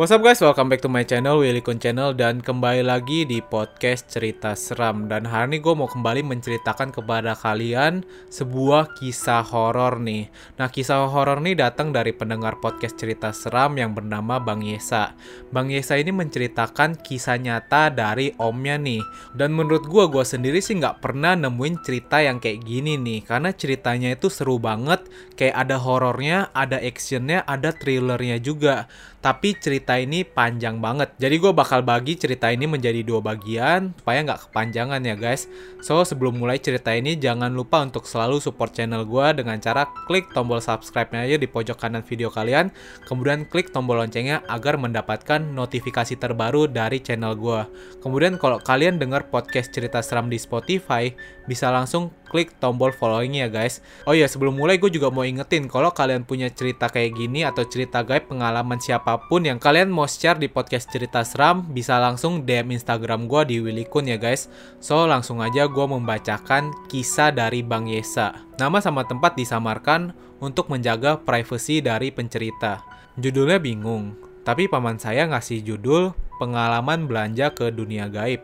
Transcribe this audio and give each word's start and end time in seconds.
What's 0.00 0.16
up 0.16 0.24
guys, 0.24 0.40
welcome 0.40 0.72
back 0.72 0.80
to 0.80 0.88
my 0.88 1.04
channel, 1.04 1.44
Willy 1.44 1.60
Kun 1.60 1.76
Channel 1.76 2.16
Dan 2.16 2.40
kembali 2.40 2.88
lagi 2.88 3.28
di 3.28 3.44
podcast 3.44 4.08
cerita 4.08 4.56
seram. 4.56 5.12
Dan 5.12 5.28
hari 5.28 5.52
ini 5.52 5.56
gue 5.60 5.76
mau 5.76 5.92
kembali 5.92 6.24
menceritakan 6.24 6.88
kepada 6.88 7.36
kalian 7.36 8.00
Sebuah 8.32 8.96
kisah 8.96 9.44
horor 9.44 10.00
nih. 10.00 10.32
Nah 10.56 10.72
kisah 10.72 11.04
horor 11.04 11.44
nih 11.44 11.52
datang 11.52 11.92
dari 11.92 12.16
pendengar 12.16 12.56
podcast 12.64 12.96
cerita 12.96 13.28
seram 13.36 13.76
yang 13.76 13.92
bernama 13.92 14.40
Bang 14.40 14.64
Yesa. 14.64 15.12
Bang 15.52 15.68
Yesa 15.68 16.00
ini 16.00 16.16
menceritakan 16.16 16.96
kisah 17.04 17.36
nyata 17.36 17.92
dari 17.92 18.32
omnya 18.40 18.80
nih. 18.80 19.04
Dan 19.36 19.52
menurut 19.52 19.84
gue, 19.84 20.08
gue 20.08 20.24
sendiri 20.24 20.64
sih 20.64 20.80
nggak 20.80 21.04
pernah 21.04 21.36
nemuin 21.36 21.76
cerita 21.84 22.24
yang 22.24 22.40
kayak 22.40 22.64
gini 22.64 22.96
nih. 22.96 23.28
Karena 23.28 23.52
ceritanya 23.52 24.16
itu 24.16 24.32
seru 24.32 24.56
banget. 24.56 25.04
Kayak 25.36 25.68
ada 25.68 25.76
horornya, 25.76 26.48
ada 26.56 26.80
actionnya, 26.80 27.44
ada 27.44 27.76
thrillernya 27.76 28.40
juga 28.40 28.88
tapi 29.20 29.52
cerita 29.52 30.00
ini 30.00 30.24
panjang 30.24 30.80
banget. 30.80 31.12
Jadi 31.20 31.36
gue 31.36 31.52
bakal 31.52 31.84
bagi 31.84 32.16
cerita 32.16 32.48
ini 32.48 32.64
menjadi 32.64 33.04
dua 33.04 33.20
bagian 33.20 33.92
supaya 34.00 34.24
nggak 34.24 34.48
kepanjangan 34.48 35.00
ya 35.04 35.12
guys. 35.12 35.44
So 35.84 36.00
sebelum 36.08 36.40
mulai 36.40 36.56
cerita 36.56 36.96
ini 36.96 37.20
jangan 37.20 37.52
lupa 37.52 37.84
untuk 37.84 38.08
selalu 38.08 38.40
support 38.40 38.72
channel 38.72 39.04
gue 39.04 39.26
dengan 39.44 39.60
cara 39.60 39.84
klik 40.08 40.32
tombol 40.32 40.64
subscribe-nya 40.64 41.28
aja 41.28 41.36
di 41.36 41.44
pojok 41.44 41.76
kanan 41.76 42.00
video 42.00 42.32
kalian. 42.32 42.72
Kemudian 43.04 43.44
klik 43.44 43.68
tombol 43.68 44.00
loncengnya 44.00 44.40
agar 44.48 44.80
mendapatkan 44.80 45.44
notifikasi 45.52 46.16
terbaru 46.16 46.64
dari 46.64 47.04
channel 47.04 47.36
gue. 47.36 47.60
Kemudian 48.00 48.40
kalau 48.40 48.56
kalian 48.56 48.96
dengar 48.96 49.28
podcast 49.28 49.68
cerita 49.68 50.00
seram 50.00 50.32
di 50.32 50.40
Spotify, 50.40 51.12
bisa 51.44 51.68
langsung 51.68 52.08
klik 52.30 52.54
tombol 52.62 52.94
following 52.94 53.42
ya 53.42 53.50
guys. 53.50 53.82
Oh 54.06 54.14
iya 54.14 54.30
sebelum 54.30 54.54
mulai 54.54 54.78
gue 54.78 54.86
juga 54.86 55.10
mau 55.10 55.26
ingetin 55.26 55.66
kalau 55.66 55.90
kalian 55.90 56.22
punya 56.22 56.46
cerita 56.48 56.86
kayak 56.86 57.18
gini 57.18 57.42
atau 57.42 57.66
cerita 57.66 58.06
gaib 58.06 58.30
pengalaman 58.30 58.78
siapa 58.78 59.26
pun 59.26 59.42
yang 59.42 59.58
kalian 59.58 59.90
mau 59.90 60.06
share 60.06 60.38
di 60.38 60.46
podcast 60.46 60.86
cerita 60.94 61.26
seram 61.26 61.66
bisa 61.66 61.98
langsung 61.98 62.46
DM 62.46 62.78
Instagram 62.78 63.26
gue 63.26 63.42
di 63.50 63.56
Willy 63.58 63.90
Kun 63.90 64.06
ya 64.06 64.16
guys. 64.16 64.46
So 64.78 65.10
langsung 65.10 65.42
aja 65.42 65.66
gue 65.66 65.86
membacakan 65.90 66.70
kisah 66.86 67.34
dari 67.34 67.66
Bang 67.66 67.90
Yesa. 67.90 68.46
Nama 68.56 68.78
sama 68.78 69.02
tempat 69.02 69.34
disamarkan 69.34 70.14
untuk 70.38 70.70
menjaga 70.70 71.18
privasi 71.18 71.82
dari 71.82 72.14
pencerita. 72.14 72.80
Judulnya 73.20 73.60
bingung, 73.60 74.16
tapi 74.46 74.70
paman 74.70 74.96
saya 74.96 75.28
ngasih 75.28 75.60
judul 75.60 76.16
pengalaman 76.40 77.04
belanja 77.04 77.52
ke 77.52 77.68
dunia 77.68 78.08
gaib. 78.08 78.40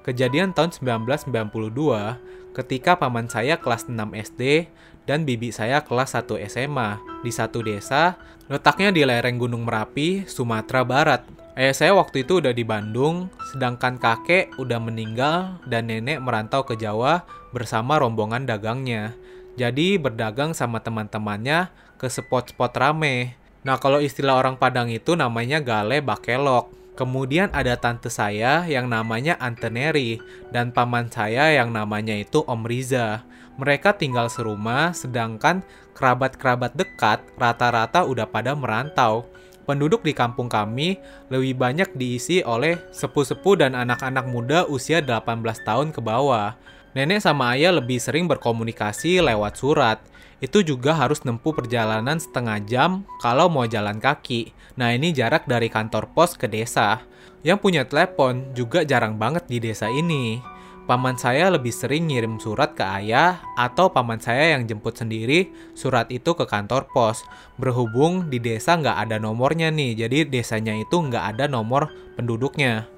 Kejadian 0.00 0.56
tahun 0.56 0.72
1992 0.72 2.56
ketika 2.56 2.96
paman 2.96 3.28
saya 3.28 3.60
kelas 3.60 3.84
6 3.84 4.00
SD 4.16 4.72
dan 5.04 5.28
bibi 5.28 5.52
saya 5.52 5.84
kelas 5.84 6.16
1 6.16 6.40
SMA 6.48 6.96
di 7.20 7.28
satu 7.28 7.60
desa 7.60 8.16
letaknya 8.48 8.90
di 8.90 9.04
lereng 9.04 9.36
Gunung 9.36 9.68
Merapi, 9.68 10.24
Sumatera 10.24 10.82
Barat. 10.82 11.22
Ayah 11.52 11.76
saya 11.76 11.92
waktu 11.92 12.24
itu 12.24 12.40
udah 12.40 12.56
di 12.56 12.64
Bandung, 12.64 13.28
sedangkan 13.52 14.00
kakek 14.00 14.56
udah 14.56 14.80
meninggal 14.80 15.60
dan 15.68 15.92
nenek 15.92 16.18
merantau 16.18 16.64
ke 16.64 16.74
Jawa 16.80 17.28
bersama 17.52 18.00
rombongan 18.00 18.48
dagangnya. 18.48 19.12
Jadi 19.60 20.00
berdagang 20.00 20.56
sama 20.56 20.80
teman-temannya 20.80 21.68
ke 22.00 22.08
spot-spot 22.08 22.72
rame. 22.80 23.36
Nah 23.60 23.76
kalau 23.76 24.00
istilah 24.00 24.40
orang 24.40 24.56
Padang 24.56 24.88
itu 24.88 25.12
namanya 25.12 25.60
gale 25.60 26.00
bakelok. 26.00 26.79
Kemudian 27.00 27.48
ada 27.56 27.80
tante 27.80 28.12
saya 28.12 28.68
yang 28.68 28.84
namanya 28.84 29.40
Anteneri 29.40 30.20
dan 30.52 30.68
paman 30.68 31.08
saya 31.08 31.48
yang 31.48 31.72
namanya 31.72 32.12
itu 32.12 32.44
Om 32.44 32.68
Riza. 32.68 33.24
Mereka 33.56 33.96
tinggal 33.96 34.28
serumah 34.28 34.92
sedangkan 34.92 35.64
kerabat-kerabat 35.96 36.76
dekat 36.76 37.24
rata-rata 37.40 38.04
udah 38.04 38.28
pada 38.28 38.52
merantau. 38.52 39.24
Penduduk 39.64 40.04
di 40.04 40.12
kampung 40.12 40.52
kami 40.52 41.00
lebih 41.32 41.56
banyak 41.56 41.88
diisi 41.96 42.44
oleh 42.44 42.76
sepuh-sepuh 42.92 43.64
dan 43.64 43.72
anak-anak 43.72 44.28
muda 44.28 44.68
usia 44.68 45.00
18 45.00 45.40
tahun 45.64 45.96
ke 45.96 46.04
bawah. 46.04 46.52
Nenek 46.90 47.22
sama 47.22 47.54
ayah 47.54 47.70
lebih 47.70 48.02
sering 48.02 48.26
berkomunikasi 48.26 49.22
lewat 49.22 49.54
surat 49.54 50.02
itu 50.42 50.64
juga 50.64 50.96
harus 50.96 51.22
nempuh 51.22 51.54
perjalanan 51.54 52.18
setengah 52.18 52.58
jam 52.66 52.90
kalau 53.22 53.46
mau 53.46 53.68
jalan 53.68 54.02
kaki. 54.02 54.50
Nah 54.74 54.90
ini 54.90 55.14
jarak 55.14 55.46
dari 55.46 55.70
kantor 55.70 56.10
pos 56.16 56.34
ke 56.34 56.50
desa. 56.50 57.04
Yang 57.46 57.58
punya 57.62 57.82
telepon 57.86 58.50
juga 58.56 58.82
jarang 58.82 59.20
banget 59.20 59.46
di 59.46 59.62
desa 59.62 59.86
ini. 59.86 60.42
Paman 60.90 61.14
saya 61.14 61.54
lebih 61.54 61.70
sering 61.70 62.10
ngirim 62.10 62.42
surat 62.42 62.74
ke 62.74 62.82
ayah 62.82 63.38
atau 63.54 63.94
paman 63.94 64.18
saya 64.18 64.58
yang 64.58 64.66
jemput 64.66 64.98
sendiri 64.98 65.54
surat 65.78 66.10
itu 66.10 66.34
ke 66.34 66.42
kantor 66.42 66.90
pos. 66.90 67.22
Berhubung 67.54 68.26
di 68.26 68.42
desa 68.42 68.74
nggak 68.74 69.06
ada 69.06 69.22
nomornya 69.22 69.70
nih, 69.70 69.94
jadi 69.94 70.26
desanya 70.26 70.74
itu 70.74 70.98
nggak 70.98 71.38
ada 71.38 71.46
nomor 71.46 71.94
penduduknya. 72.18 72.90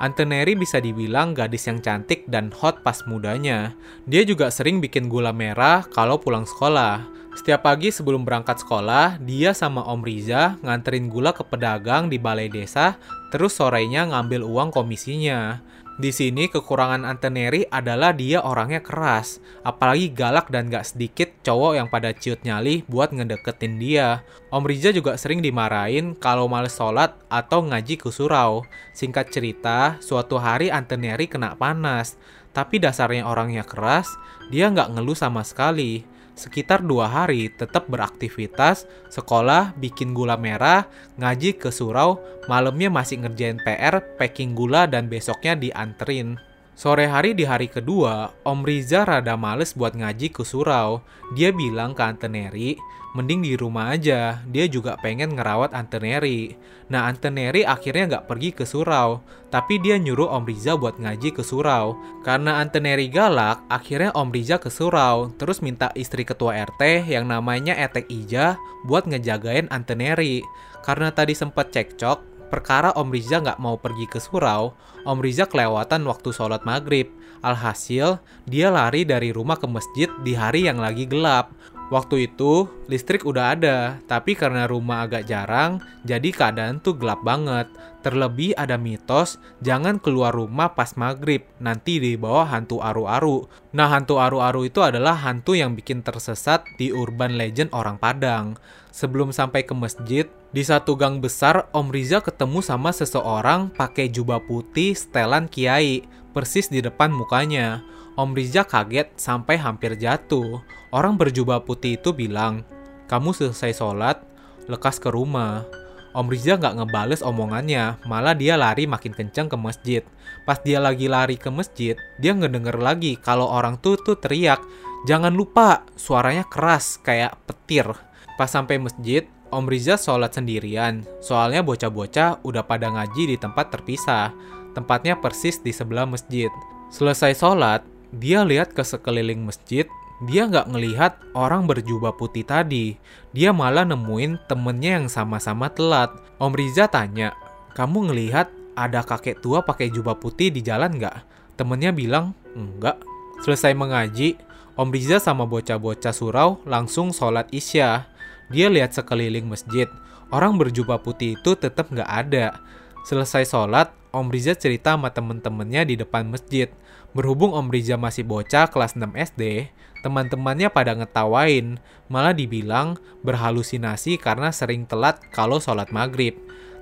Anteneri 0.00 0.56
bisa 0.56 0.80
dibilang 0.80 1.36
gadis 1.36 1.68
yang 1.68 1.84
cantik 1.84 2.24
dan 2.24 2.48
hot 2.56 2.80
pas 2.80 3.04
mudanya. 3.04 3.76
Dia 4.08 4.24
juga 4.24 4.48
sering 4.48 4.80
bikin 4.80 5.12
gula 5.12 5.28
merah 5.28 5.84
kalau 5.92 6.16
pulang 6.16 6.48
sekolah. 6.48 7.04
Setiap 7.36 7.68
pagi 7.68 7.92
sebelum 7.92 8.24
berangkat 8.24 8.64
sekolah, 8.64 9.20
dia 9.20 9.52
sama 9.52 9.84
Om 9.84 10.00
Riza 10.00 10.56
nganterin 10.64 11.12
gula 11.12 11.36
ke 11.36 11.44
pedagang 11.44 12.08
di 12.08 12.16
balai 12.16 12.48
desa, 12.48 12.96
terus 13.28 13.60
sorenya 13.60 14.08
ngambil 14.08 14.40
uang 14.40 14.72
komisinya. 14.72 15.60
Di 16.00 16.16
sini 16.16 16.48
kekurangan 16.48 17.04
Anteneri 17.04 17.68
adalah 17.68 18.16
dia 18.16 18.40
orangnya 18.40 18.80
keras, 18.80 19.36
apalagi 19.60 20.08
galak 20.08 20.48
dan 20.48 20.72
gak 20.72 20.88
sedikit 20.88 21.28
cowok 21.44 21.76
yang 21.76 21.92
pada 21.92 22.16
ciut 22.16 22.40
nyali 22.40 22.88
buat 22.88 23.12
ngedeketin 23.12 23.76
dia. 23.76 24.24
Om 24.48 24.64
Riza 24.64 24.96
juga 24.96 25.20
sering 25.20 25.44
dimarahin 25.44 26.16
kalau 26.16 26.48
males 26.48 26.72
sholat 26.72 27.12
atau 27.28 27.60
ngaji 27.68 28.00
ke 28.00 28.08
surau. 28.08 28.64
Singkat 28.96 29.28
cerita, 29.28 30.00
suatu 30.00 30.40
hari 30.40 30.72
Anteneri 30.72 31.28
kena 31.28 31.52
panas, 31.52 32.16
tapi 32.56 32.80
dasarnya 32.80 33.28
orangnya 33.28 33.68
keras, 33.68 34.08
dia 34.48 34.72
nggak 34.72 34.96
ngeluh 34.96 35.12
sama 35.12 35.44
sekali 35.44 36.08
sekitar 36.40 36.80
dua 36.80 37.04
hari 37.04 37.52
tetap 37.52 37.92
beraktivitas, 37.92 38.88
sekolah, 39.12 39.76
bikin 39.76 40.16
gula 40.16 40.40
merah, 40.40 40.88
ngaji 41.20 41.60
ke 41.60 41.68
surau, 41.68 42.16
malamnya 42.48 42.88
masih 42.88 43.20
ngerjain 43.20 43.60
PR, 43.60 44.00
packing 44.16 44.56
gula, 44.56 44.88
dan 44.88 45.12
besoknya 45.12 45.52
dianterin. 45.52 46.40
Sore 46.80 47.04
hari 47.12 47.36
di 47.36 47.44
hari 47.44 47.68
kedua, 47.68 48.32
Om 48.40 48.64
Riza 48.64 49.04
rada 49.04 49.36
males 49.36 49.76
buat 49.76 49.92
ngaji 49.92 50.32
ke 50.32 50.40
surau. 50.40 51.04
Dia 51.36 51.52
bilang 51.52 51.92
ke 51.92 52.00
Anteneri, 52.00 52.72
mending 53.12 53.44
di 53.44 53.52
rumah 53.52 53.92
aja, 53.92 54.40
dia 54.48 54.64
juga 54.64 54.96
pengen 54.96 55.36
ngerawat 55.36 55.76
Anteneri. 55.76 56.56
Nah 56.88 57.04
Anteneri 57.04 57.68
akhirnya 57.68 58.16
nggak 58.16 58.24
pergi 58.32 58.56
ke 58.56 58.64
surau, 58.64 59.20
tapi 59.52 59.76
dia 59.76 60.00
nyuruh 60.00 60.32
Om 60.32 60.48
Riza 60.48 60.72
buat 60.80 60.96
ngaji 60.96 61.36
ke 61.36 61.44
surau. 61.44 62.00
Karena 62.24 62.64
Anteneri 62.64 63.12
galak, 63.12 63.60
akhirnya 63.68 64.16
Om 64.16 64.32
Riza 64.32 64.56
ke 64.56 64.72
surau, 64.72 65.36
terus 65.36 65.60
minta 65.60 65.92
istri 65.92 66.24
ketua 66.24 66.64
RT 66.64 67.12
yang 67.12 67.28
namanya 67.28 67.76
Etek 67.76 68.08
Ija 68.08 68.56
buat 68.88 69.04
ngejagain 69.04 69.68
Anteneri. 69.68 70.40
Karena 70.80 71.12
tadi 71.12 71.36
sempat 71.36 71.76
cekcok, 71.76 72.29
perkara 72.50 72.90
Om 72.98 73.08
Riza 73.14 73.38
nggak 73.38 73.62
mau 73.62 73.78
pergi 73.78 74.10
ke 74.10 74.18
surau, 74.18 74.74
Om 75.06 75.22
Riza 75.22 75.46
kelewatan 75.46 76.04
waktu 76.04 76.34
sholat 76.34 76.66
maghrib. 76.66 77.08
Alhasil, 77.40 78.20
dia 78.44 78.68
lari 78.68 79.08
dari 79.08 79.32
rumah 79.32 79.56
ke 79.56 79.64
masjid 79.64 80.12
di 80.20 80.36
hari 80.36 80.68
yang 80.68 80.76
lagi 80.76 81.08
gelap. 81.08 81.56
Waktu 81.90 82.30
itu, 82.30 82.70
listrik 82.86 83.26
udah 83.26 83.58
ada, 83.58 83.98
tapi 84.06 84.38
karena 84.38 84.70
rumah 84.70 85.02
agak 85.02 85.26
jarang, 85.26 85.82
jadi 86.06 86.30
keadaan 86.30 86.78
tuh 86.78 86.94
gelap 86.94 87.18
banget. 87.26 87.66
Terlebih 88.06 88.54
ada 88.54 88.78
mitos, 88.78 89.42
jangan 89.58 89.98
keluar 89.98 90.30
rumah 90.30 90.70
pas 90.78 90.94
maghrib, 90.94 91.42
nanti 91.58 91.98
di 91.98 92.14
bawah 92.14 92.46
hantu 92.46 92.78
aru-aru. 92.78 93.50
Nah, 93.74 93.90
hantu 93.90 94.22
aru-aru 94.22 94.70
itu 94.70 94.86
adalah 94.86 95.18
hantu 95.18 95.58
yang 95.58 95.74
bikin 95.74 96.06
tersesat 96.06 96.62
di 96.78 96.94
urban 96.94 97.34
legend 97.34 97.74
orang 97.74 97.98
Padang. 97.98 98.54
Sebelum 98.94 99.34
sampai 99.34 99.66
ke 99.66 99.74
masjid, 99.74 100.30
di 100.50 100.66
satu 100.66 100.98
gang 100.98 101.22
besar, 101.22 101.70
Om 101.70 101.94
Riza 101.94 102.18
ketemu 102.18 102.58
sama 102.58 102.90
seseorang 102.90 103.70
pakai 103.70 104.10
jubah 104.10 104.42
putih 104.42 104.98
setelan 104.98 105.46
kiai, 105.46 106.02
persis 106.34 106.66
di 106.66 106.82
depan 106.82 107.14
mukanya. 107.14 107.86
Om 108.18 108.34
Riza 108.34 108.66
kaget 108.66 109.14
sampai 109.14 109.54
hampir 109.62 109.94
jatuh. 109.94 110.58
Orang 110.90 111.14
berjubah 111.14 111.62
putih 111.62 111.94
itu 111.94 112.10
bilang, 112.10 112.66
kamu 113.06 113.30
selesai 113.30 113.78
sholat, 113.78 114.18
lekas 114.66 114.98
ke 114.98 115.06
rumah. 115.14 115.62
Om 116.10 116.26
Riza 116.26 116.58
nggak 116.58 116.82
ngebales 116.82 117.22
omongannya, 117.22 118.02
malah 118.10 118.34
dia 118.34 118.58
lari 118.58 118.90
makin 118.90 119.14
kencang 119.14 119.46
ke 119.46 119.54
masjid. 119.54 120.02
Pas 120.42 120.58
dia 120.58 120.82
lagi 120.82 121.06
lari 121.06 121.38
ke 121.38 121.46
masjid, 121.46 121.94
dia 122.18 122.34
ngedenger 122.34 122.74
lagi 122.74 123.14
kalau 123.14 123.46
orang 123.46 123.78
tuh 123.78 123.94
tuh 124.02 124.18
teriak, 124.18 124.58
jangan 125.06 125.30
lupa, 125.30 125.86
suaranya 125.94 126.42
keras 126.42 126.98
kayak 127.06 127.38
petir. 127.46 127.86
Pas 128.34 128.50
sampai 128.50 128.82
masjid, 128.82 129.22
Om 129.50 129.66
Riza 129.66 129.98
sholat 129.98 130.30
sendirian, 130.38 131.02
soalnya 131.18 131.66
bocah-bocah 131.66 132.46
udah 132.46 132.62
pada 132.62 132.86
ngaji 132.86 133.34
di 133.34 133.36
tempat 133.36 133.74
terpisah. 133.74 134.30
Tempatnya 134.78 135.18
persis 135.18 135.58
di 135.58 135.74
sebelah 135.74 136.06
masjid. 136.06 136.46
Selesai 136.94 137.34
sholat, 137.34 137.82
dia 138.14 138.46
lihat 138.46 138.70
ke 138.70 138.86
sekeliling 138.86 139.42
masjid, 139.42 139.90
dia 140.22 140.46
nggak 140.46 140.70
ngelihat 140.70 141.12
orang 141.34 141.66
berjubah 141.66 142.14
putih 142.14 142.46
tadi. 142.46 142.94
Dia 143.34 143.50
malah 143.50 143.82
nemuin 143.82 144.46
temennya 144.46 145.02
yang 145.02 145.08
sama-sama 145.10 145.66
telat. 145.66 146.14
Om 146.38 146.54
Riza 146.54 146.86
tanya, 146.86 147.34
kamu 147.74 148.12
ngelihat 148.12 148.46
ada 148.78 149.02
kakek 149.02 149.42
tua 149.42 149.66
pakai 149.66 149.90
jubah 149.90 150.14
putih 150.14 150.54
di 150.54 150.62
jalan 150.62 150.94
nggak? 150.94 151.26
Temennya 151.58 151.90
bilang, 151.90 152.38
enggak. 152.54 153.02
Selesai 153.42 153.74
mengaji, 153.74 154.38
Om 154.78 154.94
Riza 154.94 155.18
sama 155.18 155.42
bocah-bocah 155.42 156.14
surau 156.14 156.62
langsung 156.68 157.10
sholat 157.10 157.50
isya. 157.50 158.06
Dia 158.50 158.66
lihat 158.66 158.90
sekeliling 158.90 159.46
masjid, 159.46 159.86
orang 160.34 160.58
berjubah 160.58 160.98
putih 160.98 161.38
itu 161.38 161.54
tetap 161.54 161.88
nggak 161.94 162.10
ada. 162.10 162.58
Selesai 163.06 163.46
sholat, 163.46 163.94
Om 164.10 164.26
Riza 164.26 164.58
cerita 164.58 164.98
sama 164.98 165.14
temen-temennya 165.14 165.86
di 165.86 165.94
depan 165.94 166.26
masjid. 166.26 166.66
Berhubung 167.14 167.54
Om 167.54 167.70
Riza 167.70 167.94
masih 167.94 168.26
bocah 168.26 168.66
kelas 168.66 168.98
6 168.98 169.06
SD, 169.14 169.70
teman-temannya 170.02 170.66
pada 170.66 170.98
ngetawain, 170.98 171.78
malah 172.10 172.34
dibilang 172.34 172.98
berhalusinasi 173.22 174.18
karena 174.18 174.50
sering 174.50 174.82
telat 174.82 175.22
kalau 175.30 175.62
sholat 175.62 175.94
maghrib. 175.94 176.34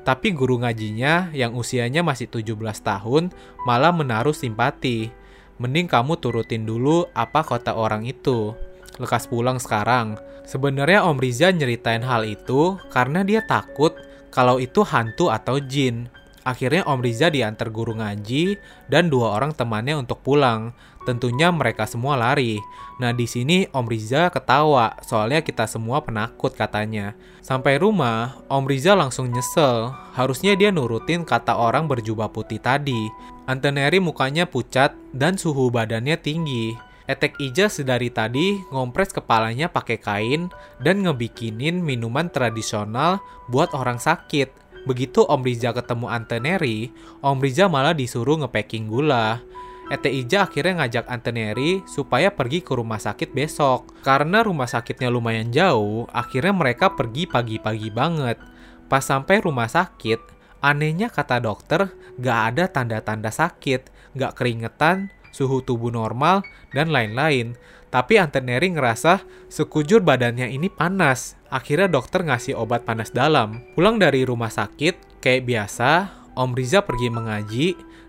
Tapi 0.09 0.33
guru 0.33 0.57
ngajinya 0.65 1.37
yang 1.37 1.53
usianya 1.53 2.01
masih 2.01 2.33
17 2.33 2.57
tahun 2.81 3.29
malah 3.69 3.93
menaruh 3.93 4.33
simpati. 4.33 5.13
Mending 5.61 5.85
kamu 5.85 6.17
turutin 6.17 6.65
dulu 6.65 7.05
apa 7.13 7.45
kota 7.45 7.77
orang 7.77 8.09
itu. 8.09 8.57
Lekas 8.99 9.31
pulang 9.31 9.63
sekarang. 9.63 10.19
Sebenarnya 10.43 11.07
Om 11.07 11.19
Riza 11.23 11.55
nyeritain 11.55 12.03
hal 12.03 12.27
itu 12.27 12.77
karena 12.91 13.23
dia 13.23 13.43
takut 13.47 13.95
kalau 14.29 14.59
itu 14.59 14.83
hantu 14.83 15.31
atau 15.31 15.63
jin. 15.63 16.11
Akhirnya 16.49 16.89
Om 16.89 17.05
Riza 17.05 17.29
diantar 17.29 17.69
guru 17.69 18.01
ngaji 18.01 18.57
dan 18.89 19.13
dua 19.13 19.37
orang 19.37 19.53
temannya 19.53 20.01
untuk 20.01 20.25
pulang. 20.25 20.73
Tentunya 21.05 21.53
mereka 21.53 21.85
semua 21.85 22.17
lari. 22.17 22.57
Nah 22.97 23.13
di 23.13 23.29
sini 23.29 23.69
Om 23.69 23.85
Riza 23.85 24.33
ketawa 24.33 24.97
soalnya 25.05 25.45
kita 25.45 25.69
semua 25.69 26.01
penakut 26.01 26.57
katanya. 26.57 27.13
Sampai 27.45 27.77
rumah, 27.77 28.41
Om 28.49 28.65
Riza 28.65 28.97
langsung 28.97 29.29
nyesel. 29.29 29.93
Harusnya 30.17 30.57
dia 30.57 30.73
nurutin 30.73 31.29
kata 31.29 31.53
orang 31.53 31.85
berjubah 31.85 32.33
putih 32.33 32.61
tadi. 32.61 33.09
Anteneri 33.45 34.01
mukanya 34.01 34.49
pucat 34.49 34.97
dan 35.13 35.37
suhu 35.37 35.69
badannya 35.69 36.17
tinggi. 36.17 36.88
Etek 37.09 37.41
Ija 37.41 37.73
sedari 37.73 38.13
tadi 38.13 38.61
ngompres 38.69 39.17
kepalanya 39.17 39.73
pakai 39.73 39.97
kain 39.97 40.53
dan 40.85 41.01
ngebikinin 41.01 41.81
minuman 41.81 42.29
tradisional 42.29 43.25
buat 43.49 43.73
orang 43.73 43.97
sakit. 43.97 44.53
Begitu 44.85 45.25
Om 45.25 45.41
Riza 45.41 45.73
ketemu 45.73 46.05
Anteneri, 46.13 46.93
Om 47.25 47.41
Riza 47.41 47.65
malah 47.65 47.97
disuruh 47.97 48.45
ngepacking 48.45 48.93
gula. 48.93 49.41
Ete 49.89 50.13
Ija 50.13 50.45
akhirnya 50.45 50.85
ngajak 50.85 51.09
Anteneri 51.09 51.81
supaya 51.89 52.29
pergi 52.29 52.61
ke 52.61 52.77
rumah 52.77 53.01
sakit 53.01 53.33
besok. 53.33 54.05
Karena 54.05 54.45
rumah 54.45 54.69
sakitnya 54.69 55.09
lumayan 55.09 55.49
jauh, 55.49 56.05
akhirnya 56.13 56.53
mereka 56.53 56.93
pergi 56.93 57.25
pagi-pagi 57.25 57.89
banget. 57.89 58.37
Pas 58.85 59.01
sampai 59.01 59.41
rumah 59.41 59.69
sakit, 59.69 60.37
Anehnya 60.59 61.07
kata 61.07 61.39
dokter, 61.39 61.87
gak 62.19 62.41
ada 62.53 62.67
tanda-tanda 62.67 63.31
sakit, 63.31 64.13
gak 64.19 64.35
keringetan, 64.35 65.07
suhu 65.39 65.63
tubuh 65.63 65.95
normal, 65.95 66.43
dan 66.75 66.91
lain-lain. 66.91 67.55
Tapi 67.89 68.19
Anteneri 68.19 68.75
ngerasa 68.75 69.23
sekujur 69.47 70.03
badannya 70.03 70.51
ini 70.51 70.67
panas. 70.67 71.39
Akhirnya 71.49 71.87
dokter 71.87 72.27
ngasih 72.27 72.59
obat 72.59 72.83
panas 72.83 73.15
dalam. 73.15 73.63
Pulang 73.79 74.03
dari 74.03 74.27
rumah 74.27 74.51
sakit, 74.51 75.23
kayak 75.23 75.47
biasa, 75.47 76.11
Om 76.35 76.59
Riza 76.59 76.83
pergi 76.83 77.09
mengaji. 77.09 77.69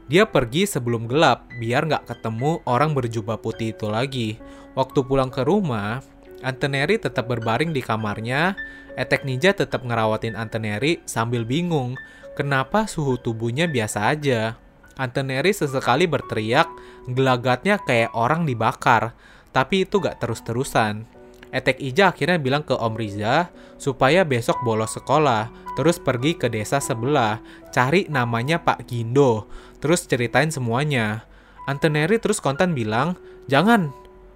Dia 0.09 0.25
pergi 0.25 0.65
sebelum 0.65 1.05
gelap, 1.05 1.45
biar 1.61 1.85
gak 1.85 2.09
ketemu 2.09 2.65
orang 2.65 2.97
berjubah 2.97 3.37
putih 3.37 3.77
itu 3.77 3.85
lagi. 3.85 4.41
Waktu 4.73 5.05
pulang 5.05 5.29
ke 5.29 5.45
rumah, 5.45 6.01
Anteneri 6.41 6.97
tetap 6.97 7.29
berbaring 7.29 7.69
di 7.69 7.85
kamarnya. 7.85 8.57
Etek 8.97 9.23
Ninja 9.23 9.53
tetap 9.55 9.85
ngerawatin 9.85 10.35
Anteneri 10.35 10.99
sambil 11.07 11.47
bingung 11.47 11.95
Kenapa 12.39 12.87
suhu 12.87 13.19
tubuhnya 13.19 13.67
biasa 13.67 14.15
aja? 14.15 14.55
Anteneri 14.99 15.55
sesekali 15.55 16.11
berteriak, 16.11 16.67
gelagatnya 17.07 17.79
kayak 17.79 18.11
orang 18.11 18.43
dibakar, 18.43 19.15
tapi 19.55 19.87
itu 19.87 20.03
gak 20.03 20.19
terus-terusan. 20.19 21.07
Etek 21.49 21.79
Ija 21.79 22.11
akhirnya 22.11 22.37
bilang 22.37 22.61
ke 22.61 22.75
Om 22.75 22.93
Riza 22.93 23.49
supaya 23.79 24.27
besok 24.27 24.59
bolos 24.61 24.99
sekolah, 24.99 25.49
terus 25.79 25.97
pergi 25.97 26.35
ke 26.35 26.51
desa 26.51 26.83
sebelah, 26.83 27.39
cari 27.71 28.05
namanya 28.11 28.59
Pak 28.59 28.85
Gindo, 28.85 29.47
terus 29.79 30.03
ceritain 30.05 30.51
semuanya. 30.51 31.23
Anteneri 31.65 32.19
terus 32.19 32.43
kontan 32.43 32.75
bilang, 32.75 33.15
jangan, 33.47 33.89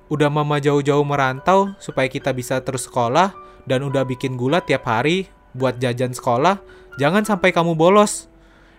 udah 0.10 0.32
mama 0.32 0.58
jauh-jauh 0.64 1.06
merantau 1.06 1.76
supaya 1.78 2.08
kita 2.08 2.32
bisa 2.32 2.64
terus 2.64 2.88
sekolah, 2.88 3.36
dan 3.70 3.84
udah 3.84 4.08
bikin 4.08 4.40
gula 4.40 4.64
tiap 4.64 4.88
hari 4.88 5.30
buat 5.54 5.78
jajan 5.78 6.18
sekolah, 6.18 6.58
Jangan 7.02 7.26
sampai 7.26 7.50
kamu 7.50 7.74
bolos. 7.74 8.30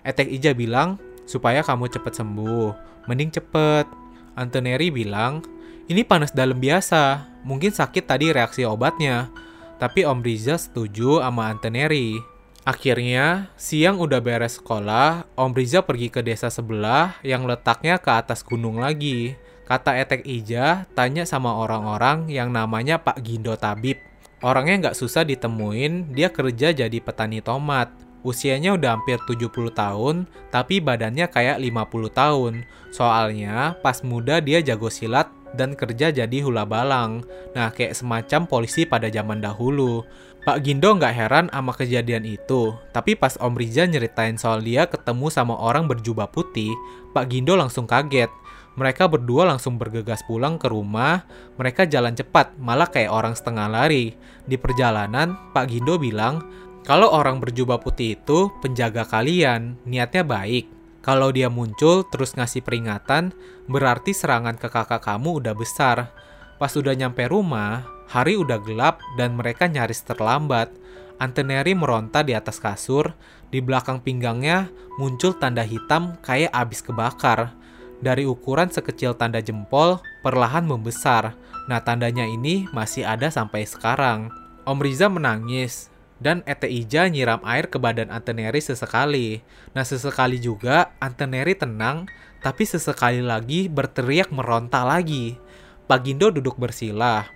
Etek 0.07 0.31
Ija 0.31 0.55
bilang, 0.55 1.03
supaya 1.25 1.61
kamu 1.61 1.89
cepet 1.91 2.13
sembuh. 2.17 2.69
Mending 3.09 3.35
cepet. 3.35 3.87
Antoneri 4.35 4.89
bilang, 4.91 5.45
ini 5.89 6.03
panas 6.03 6.33
dalam 6.33 6.57
biasa. 6.57 7.29
Mungkin 7.45 7.73
sakit 7.73 8.05
tadi 8.09 8.33
reaksi 8.33 8.65
obatnya. 8.65 9.29
Tapi 9.77 10.07
Om 10.07 10.25
Riza 10.25 10.57
setuju 10.57 11.21
sama 11.21 11.53
Antoneri. 11.53 12.17
Akhirnya, 12.65 13.53
siang 13.61 14.01
udah 14.01 14.25
beres 14.25 14.57
sekolah, 14.57 15.29
Om 15.37 15.53
Riza 15.53 15.85
pergi 15.85 16.09
ke 16.09 16.25
desa 16.25 16.49
sebelah 16.49 17.21
yang 17.21 17.45
letaknya 17.45 18.01
ke 18.01 18.09
atas 18.09 18.41
gunung 18.41 18.81
lagi. 18.81 19.37
Kata 19.69 20.01
Etek 20.01 20.25
Ija, 20.25 20.89
tanya 20.97 21.29
sama 21.29 21.53
orang-orang 21.61 22.33
yang 22.33 22.49
namanya 22.49 22.97
Pak 23.05 23.21
Gindo 23.21 23.53
Tabib. 23.61 24.01
Orangnya 24.41 24.89
nggak 24.89 24.97
susah 24.97 25.29
ditemuin, 25.29 26.17
dia 26.17 26.33
kerja 26.33 26.73
jadi 26.73 26.99
petani 27.05 27.45
tomat. 27.45 27.93
Usianya 28.25 28.73
udah 28.73 28.97
hampir 28.97 29.21
70 29.29 29.53
tahun, 29.77 30.25
tapi 30.49 30.81
badannya 30.81 31.29
kayak 31.29 31.61
50 31.61 32.09
tahun. 32.09 32.65
Soalnya 32.89 33.77
pas 33.85 34.01
muda 34.01 34.41
dia 34.41 34.65
jago 34.65 34.89
silat 34.89 35.29
dan 35.53 35.77
kerja 35.77 36.09
jadi 36.09 36.39
hula 36.41 36.65
balang. 36.65 37.23
Nah, 37.53 37.69
kayak 37.71 37.95
semacam 37.95 38.49
polisi 38.49 38.89
pada 38.89 39.13
zaman 39.13 39.45
dahulu. 39.45 40.03
Pak 40.45 40.61
Gindo 40.61 40.93
nggak 40.93 41.15
heran 41.17 41.47
sama 41.49 41.73
kejadian 41.73 42.29
itu, 42.29 42.77
tapi 42.93 43.17
pas 43.17 43.33
Om 43.41 43.57
Riza 43.57 43.89
nyeritain 43.89 44.37
soal 44.37 44.61
dia 44.61 44.85
ketemu 44.85 45.33
sama 45.33 45.57
orang 45.57 45.89
berjubah 45.89 46.29
putih, 46.29 46.69
Pak 47.17 47.33
Gindo 47.33 47.57
langsung 47.57 47.89
kaget. 47.89 48.29
Mereka 48.75 49.07
berdua 49.07 49.47
langsung 49.47 49.79
bergegas 49.79 50.27
pulang 50.27 50.59
ke 50.59 50.67
rumah. 50.67 51.23
Mereka 51.57 51.87
jalan 51.87 52.13
cepat, 52.19 52.59
malah 52.59 52.91
kayak 52.91 53.09
orang 53.15 53.33
setengah 53.39 53.71
lari. 53.71 54.19
Di 54.45 54.59
perjalanan, 54.59 55.55
Pak 55.55 55.71
Gindo 55.71 55.95
bilang, 55.95 56.43
kalau 56.85 57.09
orang 57.09 57.41
berjubah 57.41 57.81
putih 57.81 58.13
itu 58.21 58.53
penjaga 58.61 59.09
kalian, 59.09 59.81
niatnya 59.89 60.21
baik. 60.21 60.69
Kalau 61.01 61.33
dia 61.33 61.49
muncul 61.49 62.05
terus 62.13 62.37
ngasih 62.37 62.61
peringatan, 62.61 63.33
berarti 63.65 64.13
serangan 64.13 64.61
ke 64.61 64.69
kakak 64.69 65.01
kamu 65.01 65.41
udah 65.41 65.57
besar. 65.57 66.13
Pas 66.61 66.73
udah 66.77 66.93
nyampe 66.93 67.25
rumah, 67.25 67.89
hari 68.05 68.37
udah 68.37 68.61
gelap 68.61 69.01
dan 69.17 69.33
mereka 69.33 69.65
nyaris 69.65 70.05
terlambat. 70.05 70.69
Anteneri 71.17 71.73
meronta 71.73 72.21
di 72.21 72.37
atas 72.37 72.61
kasur, 72.61 73.17
di 73.49 73.65
belakang 73.65 74.05
pinggangnya 74.05 74.69
muncul 75.01 75.33
tanda 75.41 75.65
hitam 75.65 76.21
kayak 76.21 76.53
abis 76.53 76.85
kebakar. 76.85 77.57
Dari 78.05 78.29
ukuran 78.29 78.69
sekecil 78.69 79.17
tanda 79.17 79.41
jempol, 79.41 80.05
perlahan 80.21 80.69
membesar. 80.69 81.33
Nah 81.65 81.81
tandanya 81.81 82.29
ini 82.29 82.69
masih 82.77 83.09
ada 83.09 83.33
sampai 83.33 83.65
sekarang. 83.65 84.29
Om 84.69 84.79
Riza 84.81 85.09
menangis, 85.09 85.94
dan 86.23 86.47
Ete 86.47 86.71
Ija 86.71 87.11
nyiram 87.11 87.43
air 87.43 87.67
ke 87.67 87.79
badan 87.81 88.11
Anteneri 88.11 88.63
sesekali. 88.63 89.43
Nah 89.75 89.83
sesekali 89.83 90.39
juga 90.39 90.95
Anteneri 91.03 91.59
tenang, 91.59 92.07
tapi 92.45 92.69
sesekali 92.69 93.25
lagi 93.25 93.67
berteriak 93.67 94.31
meronta 94.31 94.85
lagi. 94.85 95.39
Pak 95.85 96.01
Gindo 96.05 96.33
duduk 96.33 96.57
bersila. 96.57 97.29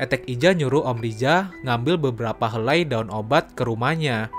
Etek 0.00 0.24
Ija 0.26 0.56
nyuruh 0.56 0.88
Om 0.88 0.98
Riza 0.98 1.52
ngambil 1.62 2.10
beberapa 2.10 2.48
helai 2.48 2.82
daun 2.88 3.12
obat 3.12 3.52
ke 3.52 3.62
rumahnya. 3.62 4.32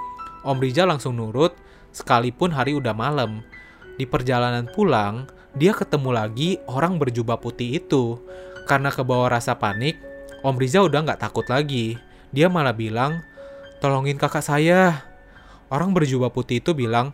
Om 0.44 0.60
Riza 0.60 0.84
langsung 0.84 1.16
nurut, 1.16 1.56
sekalipun 1.94 2.52
hari 2.52 2.76
udah 2.76 2.92
malam. 2.92 3.46
Di 3.96 4.04
perjalanan 4.10 4.68
pulang, 4.74 5.30
dia 5.54 5.72
ketemu 5.72 6.10
lagi 6.12 6.58
orang 6.66 6.98
berjubah 6.98 7.38
putih 7.38 7.80
itu. 7.80 8.18
Karena 8.66 8.90
kebawa 8.90 9.30
rasa 9.38 9.56
panik, 9.56 10.02
Om 10.42 10.58
Riza 10.58 10.82
udah 10.84 11.06
nggak 11.06 11.22
takut 11.22 11.46
lagi. 11.48 11.96
Dia 12.34 12.50
malah 12.50 12.74
bilang, 12.74 13.22
tolongin 13.84 14.16
kakak 14.16 14.48
saya. 14.48 15.04
Orang 15.68 15.92
berjubah 15.92 16.32
putih 16.32 16.64
itu 16.64 16.72
bilang, 16.72 17.12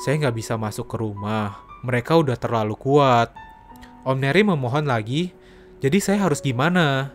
saya 0.00 0.16
nggak 0.24 0.40
bisa 0.40 0.56
masuk 0.56 0.88
ke 0.88 0.96
rumah. 0.96 1.60
Mereka 1.84 2.16
udah 2.16 2.40
terlalu 2.40 2.72
kuat. 2.80 3.36
Om 4.08 4.16
Neri 4.16 4.40
memohon 4.40 4.88
lagi, 4.88 5.36
jadi 5.84 6.00
saya 6.00 6.24
harus 6.24 6.40
gimana? 6.40 7.12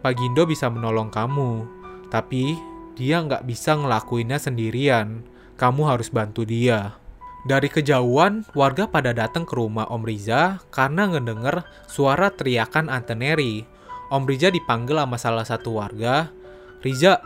Pak 0.00 0.16
Gindo 0.16 0.48
bisa 0.48 0.72
menolong 0.72 1.12
kamu, 1.12 1.68
tapi 2.08 2.56
dia 2.96 3.20
nggak 3.20 3.44
bisa 3.44 3.76
ngelakuinnya 3.76 4.40
sendirian. 4.40 5.28
Kamu 5.60 5.84
harus 5.84 6.08
bantu 6.08 6.48
dia. 6.48 6.96
Dari 7.44 7.68
kejauhan, 7.68 8.48
warga 8.56 8.88
pada 8.88 9.12
datang 9.12 9.44
ke 9.44 9.52
rumah 9.52 9.84
Om 9.92 10.08
Riza 10.08 10.62
karena 10.72 11.10
ngedenger 11.10 11.68
suara 11.84 12.32
teriakan 12.32 12.88
Anteneri. 12.88 13.66
Om 14.08 14.24
Riza 14.24 14.48
dipanggil 14.48 14.96
sama 14.96 15.18
salah 15.20 15.44
satu 15.44 15.76
warga. 15.82 16.32
Riza, 16.82 17.18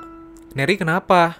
Neri 0.56 0.80
kenapa? 0.80 1.36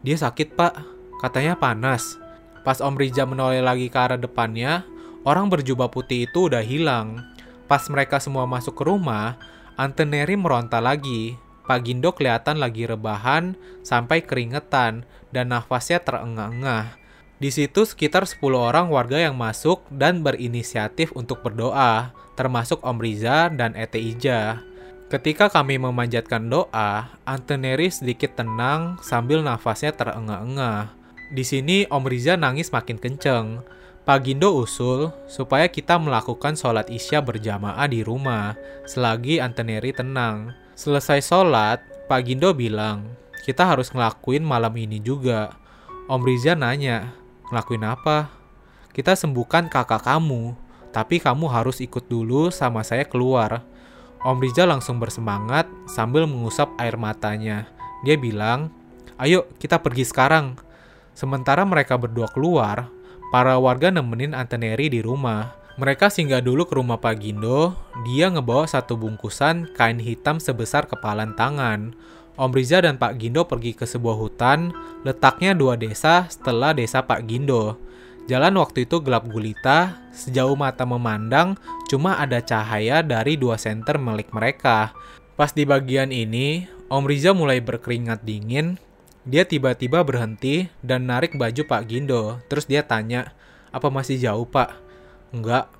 Dia 0.00 0.16
sakit 0.16 0.56
pak, 0.56 0.80
katanya 1.20 1.60
panas. 1.60 2.16
Pas 2.64 2.80
Om 2.80 2.96
Riza 2.96 3.28
menoleh 3.28 3.60
lagi 3.60 3.92
ke 3.92 3.98
arah 4.00 4.16
depannya, 4.16 4.80
orang 5.28 5.52
berjubah 5.52 5.92
putih 5.92 6.24
itu 6.24 6.48
udah 6.48 6.64
hilang. 6.64 7.20
Pas 7.68 7.84
mereka 7.92 8.16
semua 8.16 8.48
masuk 8.48 8.80
ke 8.80 8.88
rumah, 8.88 9.36
Ante 9.76 10.08
Neri 10.08 10.40
meronta 10.40 10.80
lagi. 10.80 11.36
Pak 11.68 11.84
Gindo 11.84 12.16
kelihatan 12.16 12.56
lagi 12.56 12.88
rebahan 12.88 13.60
sampai 13.84 14.24
keringetan 14.24 15.04
dan 15.36 15.52
nafasnya 15.52 16.00
terengah-engah. 16.00 16.96
Di 17.36 17.52
situ 17.52 17.84
sekitar 17.84 18.24
10 18.24 18.40
orang 18.56 18.88
warga 18.88 19.20
yang 19.20 19.36
masuk 19.36 19.84
dan 19.92 20.24
berinisiatif 20.24 21.12
untuk 21.12 21.44
berdoa, 21.44 22.16
termasuk 22.40 22.80
Om 22.80 23.04
Riza 23.04 23.52
dan 23.52 23.76
Ete 23.76 24.00
Ija. 24.00 24.64
Ketika 25.06 25.46
kami 25.46 25.78
memanjatkan 25.78 26.50
doa, 26.50 27.14
Anteneri 27.22 27.94
sedikit 27.94 28.34
tenang 28.34 28.98
sambil 28.98 29.38
nafasnya 29.38 29.94
terengah-engah. 29.94 30.90
Di 31.30 31.46
sini 31.46 31.86
Om 31.86 32.10
Riza 32.10 32.34
nangis 32.34 32.74
makin 32.74 32.98
kenceng. 32.98 33.62
Pak 34.02 34.26
Gindo 34.26 34.58
usul 34.58 35.14
supaya 35.30 35.70
kita 35.70 36.02
melakukan 36.02 36.58
sholat 36.58 36.90
isya 36.90 37.22
berjamaah 37.22 37.86
di 37.86 38.02
rumah, 38.02 38.58
selagi 38.82 39.38
Anteneri 39.38 39.94
tenang. 39.94 40.50
Selesai 40.74 41.22
sholat, 41.22 41.78
Pak 42.10 42.26
Gindo 42.26 42.50
bilang, 42.50 43.06
kita 43.46 43.62
harus 43.62 43.94
ngelakuin 43.94 44.42
malam 44.42 44.74
ini 44.74 44.98
juga. 44.98 45.54
Om 46.10 46.22
Riza 46.26 46.58
nanya, 46.58 47.14
ngelakuin 47.54 47.86
apa? 47.86 48.26
Kita 48.90 49.14
sembuhkan 49.14 49.70
kakak 49.70 50.02
kamu, 50.02 50.58
tapi 50.90 51.22
kamu 51.22 51.46
harus 51.46 51.78
ikut 51.78 52.10
dulu 52.10 52.50
sama 52.50 52.82
saya 52.82 53.06
keluar 53.06 53.75
Om 54.26 54.42
Rizal 54.42 54.74
langsung 54.74 54.98
bersemangat 54.98 55.70
sambil 55.86 56.26
mengusap 56.26 56.74
air 56.82 56.98
matanya. 56.98 57.70
Dia 58.02 58.18
bilang, 58.18 58.74
ayo 59.22 59.46
kita 59.62 59.78
pergi 59.78 60.02
sekarang. 60.02 60.58
Sementara 61.14 61.62
mereka 61.62 61.94
berdua 61.94 62.26
keluar, 62.34 62.90
para 63.30 63.54
warga 63.54 63.94
nemenin 63.94 64.34
Anteneri 64.34 64.90
di 64.90 64.98
rumah. 64.98 65.54
Mereka 65.78 66.10
singgah 66.10 66.42
dulu 66.42 66.66
ke 66.66 66.74
rumah 66.74 66.98
Pak 66.98 67.22
Gindo, 67.22 67.78
dia 68.02 68.26
ngebawa 68.26 68.66
satu 68.66 68.98
bungkusan 68.98 69.70
kain 69.78 70.02
hitam 70.02 70.42
sebesar 70.42 70.90
kepalan 70.90 71.38
tangan. 71.38 71.94
Om 72.34 72.50
Riza 72.50 72.82
dan 72.82 72.98
Pak 72.98 73.22
Gindo 73.22 73.46
pergi 73.46 73.78
ke 73.78 73.86
sebuah 73.86 74.18
hutan, 74.18 74.74
letaknya 75.06 75.54
dua 75.54 75.78
desa 75.78 76.26
setelah 76.26 76.74
desa 76.74 76.98
Pak 77.04 77.22
Gindo. 77.30 77.78
Jalan 78.26 78.58
waktu 78.58 78.90
itu 78.90 78.98
gelap 79.06 79.30
gulita, 79.30 80.02
sejauh 80.10 80.58
mata 80.58 80.82
memandang 80.82 81.54
cuma 81.86 82.18
ada 82.18 82.42
cahaya 82.42 82.98
dari 82.98 83.38
dua 83.38 83.54
senter 83.54 84.02
milik 84.02 84.34
mereka. 84.34 84.90
Pas 85.38 85.54
di 85.54 85.62
bagian 85.62 86.10
ini, 86.10 86.66
Om 86.90 87.06
Riza 87.06 87.30
mulai 87.30 87.62
berkeringat 87.62 88.26
dingin. 88.26 88.82
Dia 89.22 89.46
tiba-tiba 89.46 90.02
berhenti 90.02 90.66
dan 90.82 91.06
narik 91.06 91.38
baju 91.38 91.62
Pak 91.66 91.82
Gindo. 91.86 92.42
Terus 92.50 92.66
dia 92.66 92.82
tanya, 92.82 93.30
apa 93.70 93.94
masih 93.94 94.18
jauh 94.18 94.46
Pak? 94.46 94.74
Enggak. 95.30 95.70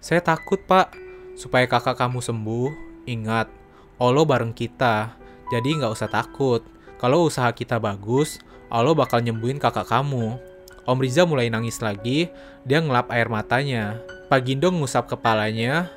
Saya 0.00 0.20
takut 0.20 0.60
Pak. 0.68 0.92
Supaya 1.36 1.68
kakak 1.68 2.00
kamu 2.00 2.24
sembuh, 2.24 2.68
ingat, 3.04 3.48
Allah 3.96 4.24
bareng 4.24 4.52
kita. 4.52 5.16
Jadi 5.52 5.80
nggak 5.80 5.92
usah 5.92 6.08
takut. 6.08 6.64
Kalau 6.96 7.28
usaha 7.28 7.52
kita 7.52 7.76
bagus, 7.76 8.40
Allah 8.72 8.96
bakal 8.96 9.20
nyembuhin 9.20 9.60
kakak 9.60 9.88
kamu. 9.88 10.55
Om 10.86 11.02
Riza 11.02 11.26
mulai 11.26 11.50
nangis 11.50 11.82
lagi, 11.82 12.30
dia 12.62 12.78
ngelap 12.78 13.10
air 13.10 13.26
matanya. 13.26 13.98
Pak 14.30 14.46
Gindo 14.46 14.70
ngusap 14.70 15.10
kepalanya, 15.10 15.90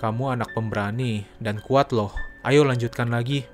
kamu 0.00 0.32
anak 0.32 0.56
pemberani 0.56 1.28
dan 1.44 1.60
kuat 1.60 1.92
loh, 1.92 2.08
ayo 2.48 2.64
lanjutkan 2.64 3.12
lagi. 3.12 3.44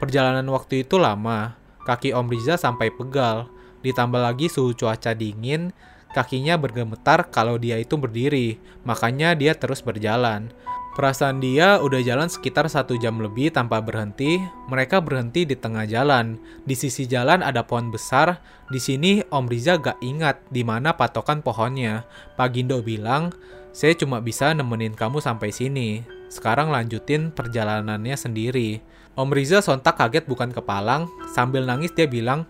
Perjalanan 0.00 0.48
waktu 0.48 0.88
itu 0.88 0.96
lama, 0.96 1.52
kaki 1.84 2.16
Om 2.16 2.32
Riza 2.32 2.56
sampai 2.56 2.88
pegal, 2.88 3.52
ditambah 3.84 4.24
lagi 4.24 4.48
suhu 4.48 4.72
cuaca 4.72 5.12
dingin, 5.12 5.68
kakinya 6.16 6.56
bergemetar 6.56 7.28
kalau 7.28 7.60
dia 7.60 7.76
itu 7.76 8.00
berdiri, 8.00 8.56
makanya 8.88 9.36
dia 9.36 9.52
terus 9.52 9.84
berjalan. 9.84 10.48
Perasaan 10.92 11.40
dia 11.40 11.80
udah 11.80 12.04
jalan 12.04 12.28
sekitar 12.28 12.68
satu 12.68 13.00
jam 13.00 13.16
lebih 13.16 13.48
tanpa 13.48 13.80
berhenti. 13.80 14.36
Mereka 14.68 15.00
berhenti 15.00 15.48
di 15.48 15.56
tengah 15.56 15.88
jalan. 15.88 16.36
Di 16.68 16.76
sisi 16.76 17.08
jalan 17.08 17.40
ada 17.40 17.64
pohon 17.64 17.88
besar. 17.88 18.44
Di 18.68 18.76
sini 18.76 19.24
Om 19.24 19.48
Riza 19.48 19.80
gak 19.80 20.04
ingat 20.04 20.44
di 20.52 20.60
mana 20.60 20.92
patokan 20.92 21.40
pohonnya. 21.40 22.04
Pak 22.36 22.52
Gindo 22.52 22.84
bilang, 22.84 23.32
saya 23.72 23.96
cuma 23.96 24.20
bisa 24.20 24.52
nemenin 24.52 24.92
kamu 24.92 25.24
sampai 25.24 25.48
sini. 25.48 26.04
Sekarang 26.28 26.68
lanjutin 26.68 27.32
perjalanannya 27.32 28.12
sendiri. 28.12 28.84
Om 29.16 29.32
Riza 29.32 29.64
sontak 29.64 29.96
kaget 29.96 30.28
bukan 30.28 30.52
kepalang. 30.52 31.08
Sambil 31.32 31.64
nangis 31.64 31.96
dia 31.96 32.04
bilang, 32.04 32.44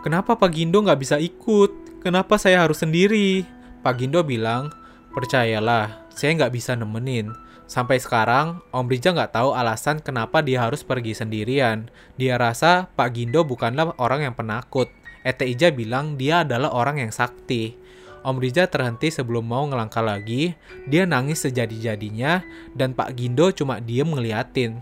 kenapa 0.00 0.40
Pak 0.40 0.48
Gindo 0.48 0.80
gak 0.80 0.96
bisa 0.96 1.20
ikut? 1.20 2.00
Kenapa 2.00 2.40
saya 2.40 2.64
harus 2.64 2.80
sendiri? 2.80 3.44
Pak 3.84 4.00
Gindo 4.00 4.24
bilang, 4.24 4.72
percayalah, 5.12 6.08
saya 6.16 6.34
nggak 6.40 6.54
bisa 6.56 6.72
nemenin. 6.72 7.41
Sampai 7.72 7.96
sekarang, 7.96 8.60
Om 8.68 8.84
Rija 8.84 9.16
nggak 9.16 9.32
tahu 9.32 9.56
alasan 9.56 10.04
kenapa 10.04 10.44
dia 10.44 10.60
harus 10.60 10.84
pergi 10.84 11.16
sendirian. 11.16 11.88
Dia 12.20 12.36
rasa 12.36 12.92
Pak 12.92 13.16
Gindo 13.16 13.48
bukanlah 13.48 13.96
orang 13.96 14.28
yang 14.28 14.36
penakut. 14.36 14.92
Ete 15.24 15.48
Ija 15.48 15.72
bilang 15.72 16.20
dia 16.20 16.44
adalah 16.44 16.68
orang 16.68 17.00
yang 17.00 17.08
sakti. 17.08 17.72
Om 18.20 18.36
Rija 18.44 18.68
terhenti 18.68 19.08
sebelum 19.08 19.48
mau 19.48 19.64
ngelangkah 19.64 20.04
lagi. 20.04 20.52
Dia 20.84 21.08
nangis 21.08 21.48
sejadi-jadinya 21.48 22.44
dan 22.76 22.92
Pak 22.92 23.16
Gindo 23.16 23.48
cuma 23.56 23.80
diem 23.80 24.04
ngeliatin. 24.04 24.76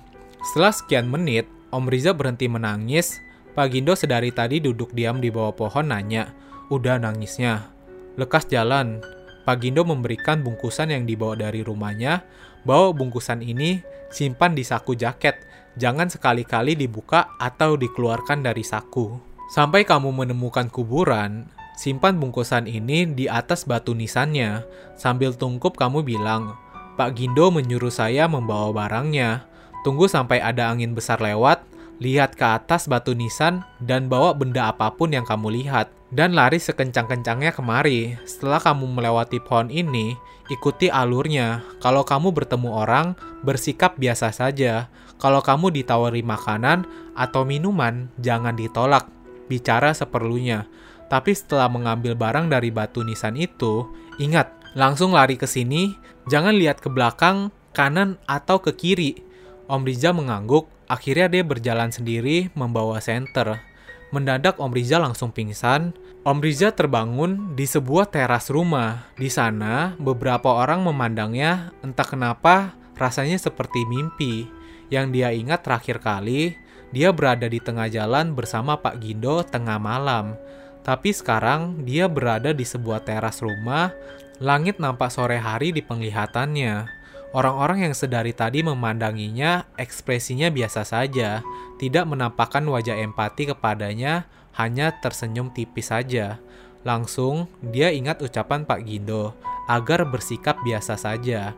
Setelah 0.51 0.75
sekian 0.75 1.07
menit, 1.07 1.47
Om 1.71 1.87
Riza 1.87 2.11
berhenti 2.11 2.51
menangis. 2.51 3.23
Pak 3.55 3.71
Gindo 3.71 3.95
sedari 3.95 4.35
tadi 4.35 4.59
duduk 4.59 4.91
diam 4.91 5.23
di 5.23 5.31
bawah 5.31 5.55
pohon 5.55 5.95
nanya, 5.95 6.35
udah 6.75 6.99
nangisnya. 6.99 7.71
Lekas 8.19 8.51
jalan. 8.51 8.99
Pak 9.47 9.63
Gindo 9.63 9.87
memberikan 9.87 10.43
bungkusan 10.43 10.91
yang 10.91 11.07
dibawa 11.07 11.39
dari 11.39 11.65
rumahnya 11.65 12.23
Bawa 12.63 12.93
bungkusan 12.93 13.41
ini, 13.41 13.81
simpan 14.13 14.53
di 14.53 14.67
saku 14.67 14.93
jaket. 14.93 15.41
Jangan 15.79 16.11
sekali-kali 16.13 16.77
dibuka 16.77 17.33
atau 17.41 17.79
dikeluarkan 17.79 18.45
dari 18.45 18.61
saku. 18.67 19.17
Sampai 19.51 19.83
kamu 19.83 20.13
menemukan 20.13 20.69
kuburan, 20.69 21.49
simpan 21.79 22.21
bungkusan 22.21 22.69
ini 22.69 23.09
di 23.09 23.27
atas 23.27 23.65
batu 23.65 23.97
nisannya. 23.97 24.67
Sambil 24.95 25.33
tungkup 25.33 25.81
kamu 25.81 26.05
bilang, 26.05 26.55
Pak 27.01 27.17
Gindo 27.17 27.49
menyuruh 27.49 27.91
saya 27.91 28.29
membawa 28.29 28.71
barangnya. 28.77 29.49
Tunggu 29.81 30.05
sampai 30.05 30.45
ada 30.45 30.69
angin 30.69 30.93
besar 30.93 31.17
lewat, 31.25 31.65
lihat 31.97 32.37
ke 32.37 32.45
atas 32.45 32.85
batu 32.85 33.17
nisan, 33.17 33.65
dan 33.81 34.13
bawa 34.13 34.37
benda 34.37 34.69
apa 34.69 34.93
pun 34.93 35.09
yang 35.09 35.25
kamu 35.25 35.65
lihat. 35.65 35.89
Dan 36.11 36.35
lari 36.35 36.59
sekencang-kencangnya 36.59 37.55
kemari. 37.55 38.19
Setelah 38.27 38.59
kamu 38.59 38.99
melewati 38.99 39.39
pohon 39.39 39.71
ini, 39.71 40.19
ikuti 40.51 40.91
alurnya. 40.91 41.63
Kalau 41.79 42.03
kamu 42.03 42.35
bertemu 42.35 42.67
orang, 42.75 43.15
bersikap 43.47 43.95
biasa 43.95 44.35
saja. 44.35 44.91
Kalau 45.23 45.39
kamu 45.39 45.71
ditawari 45.71 46.27
makanan 46.27 46.83
atau 47.15 47.47
minuman, 47.47 48.11
jangan 48.19 48.59
ditolak. 48.59 49.07
Bicara 49.47 49.95
seperlunya. 49.95 50.67
Tapi 51.07 51.31
setelah 51.31 51.71
mengambil 51.71 52.19
barang 52.19 52.51
dari 52.51 52.75
batu 52.75 53.07
nisan 53.07 53.39
itu, 53.39 53.87
ingat, 54.19 54.51
langsung 54.75 55.15
lari 55.15 55.39
ke 55.39 55.47
sini, 55.47 55.95
jangan 56.27 56.59
lihat 56.59 56.83
ke 56.83 56.91
belakang, 56.91 57.55
kanan, 57.71 58.19
atau 58.27 58.59
ke 58.59 58.75
kiri. 58.75 59.23
Om 59.71 59.87
Riza 59.87 60.11
mengangguk, 60.11 60.67
akhirnya 60.91 61.31
dia 61.31 61.47
berjalan 61.47 61.95
sendiri 61.95 62.51
membawa 62.59 62.99
senter. 62.99 63.70
Mendadak 64.11 64.59
Om 64.59 64.75
Riza 64.75 64.99
langsung 64.99 65.31
pingsan. 65.31 65.95
Om 66.27 66.43
Riza 66.43 66.75
terbangun 66.75 67.55
di 67.55 67.63
sebuah 67.63 68.11
teras 68.11 68.51
rumah. 68.51 69.07
Di 69.15 69.31
sana, 69.31 69.95
beberapa 70.03 70.51
orang 70.51 70.83
memandangnya, 70.83 71.71
entah 71.87 72.03
kenapa 72.03 72.75
rasanya 72.99 73.39
seperti 73.39 73.87
mimpi. 73.87 74.51
Yang 74.91 75.07
dia 75.15 75.29
ingat 75.31 75.63
terakhir 75.63 76.03
kali, 76.03 76.59
dia 76.91 77.15
berada 77.15 77.47
di 77.47 77.63
tengah 77.63 77.87
jalan 77.87 78.35
bersama 78.35 78.75
Pak 78.83 78.99
Gindo 78.99 79.47
tengah 79.47 79.79
malam. 79.79 80.35
Tapi 80.83 81.15
sekarang 81.15 81.87
dia 81.87 82.11
berada 82.11 82.51
di 82.51 82.67
sebuah 82.67 83.07
teras 83.07 83.39
rumah, 83.39 83.95
langit 84.43 84.83
nampak 84.83 85.15
sore 85.15 85.39
hari 85.39 85.71
di 85.71 85.87
penglihatannya. 85.87 87.00
Orang-orang 87.31 87.87
yang 87.87 87.95
sedari 87.95 88.35
tadi 88.35 88.67
memandanginya, 88.67 89.63
ekspresinya 89.79 90.51
biasa 90.51 90.83
saja, 90.83 91.47
tidak 91.79 92.03
menampakkan 92.11 92.67
wajah 92.67 92.99
empati 92.99 93.55
kepadanya, 93.55 94.27
hanya 94.59 94.99
tersenyum 94.99 95.55
tipis 95.55 95.95
saja. 95.95 96.43
Langsung, 96.83 97.47
dia 97.63 97.95
ingat 97.95 98.19
ucapan 98.19 98.67
Pak 98.67 98.83
Gindo, 98.83 99.39
agar 99.71 100.03
bersikap 100.11 100.59
biasa 100.67 100.99
saja. 100.99 101.55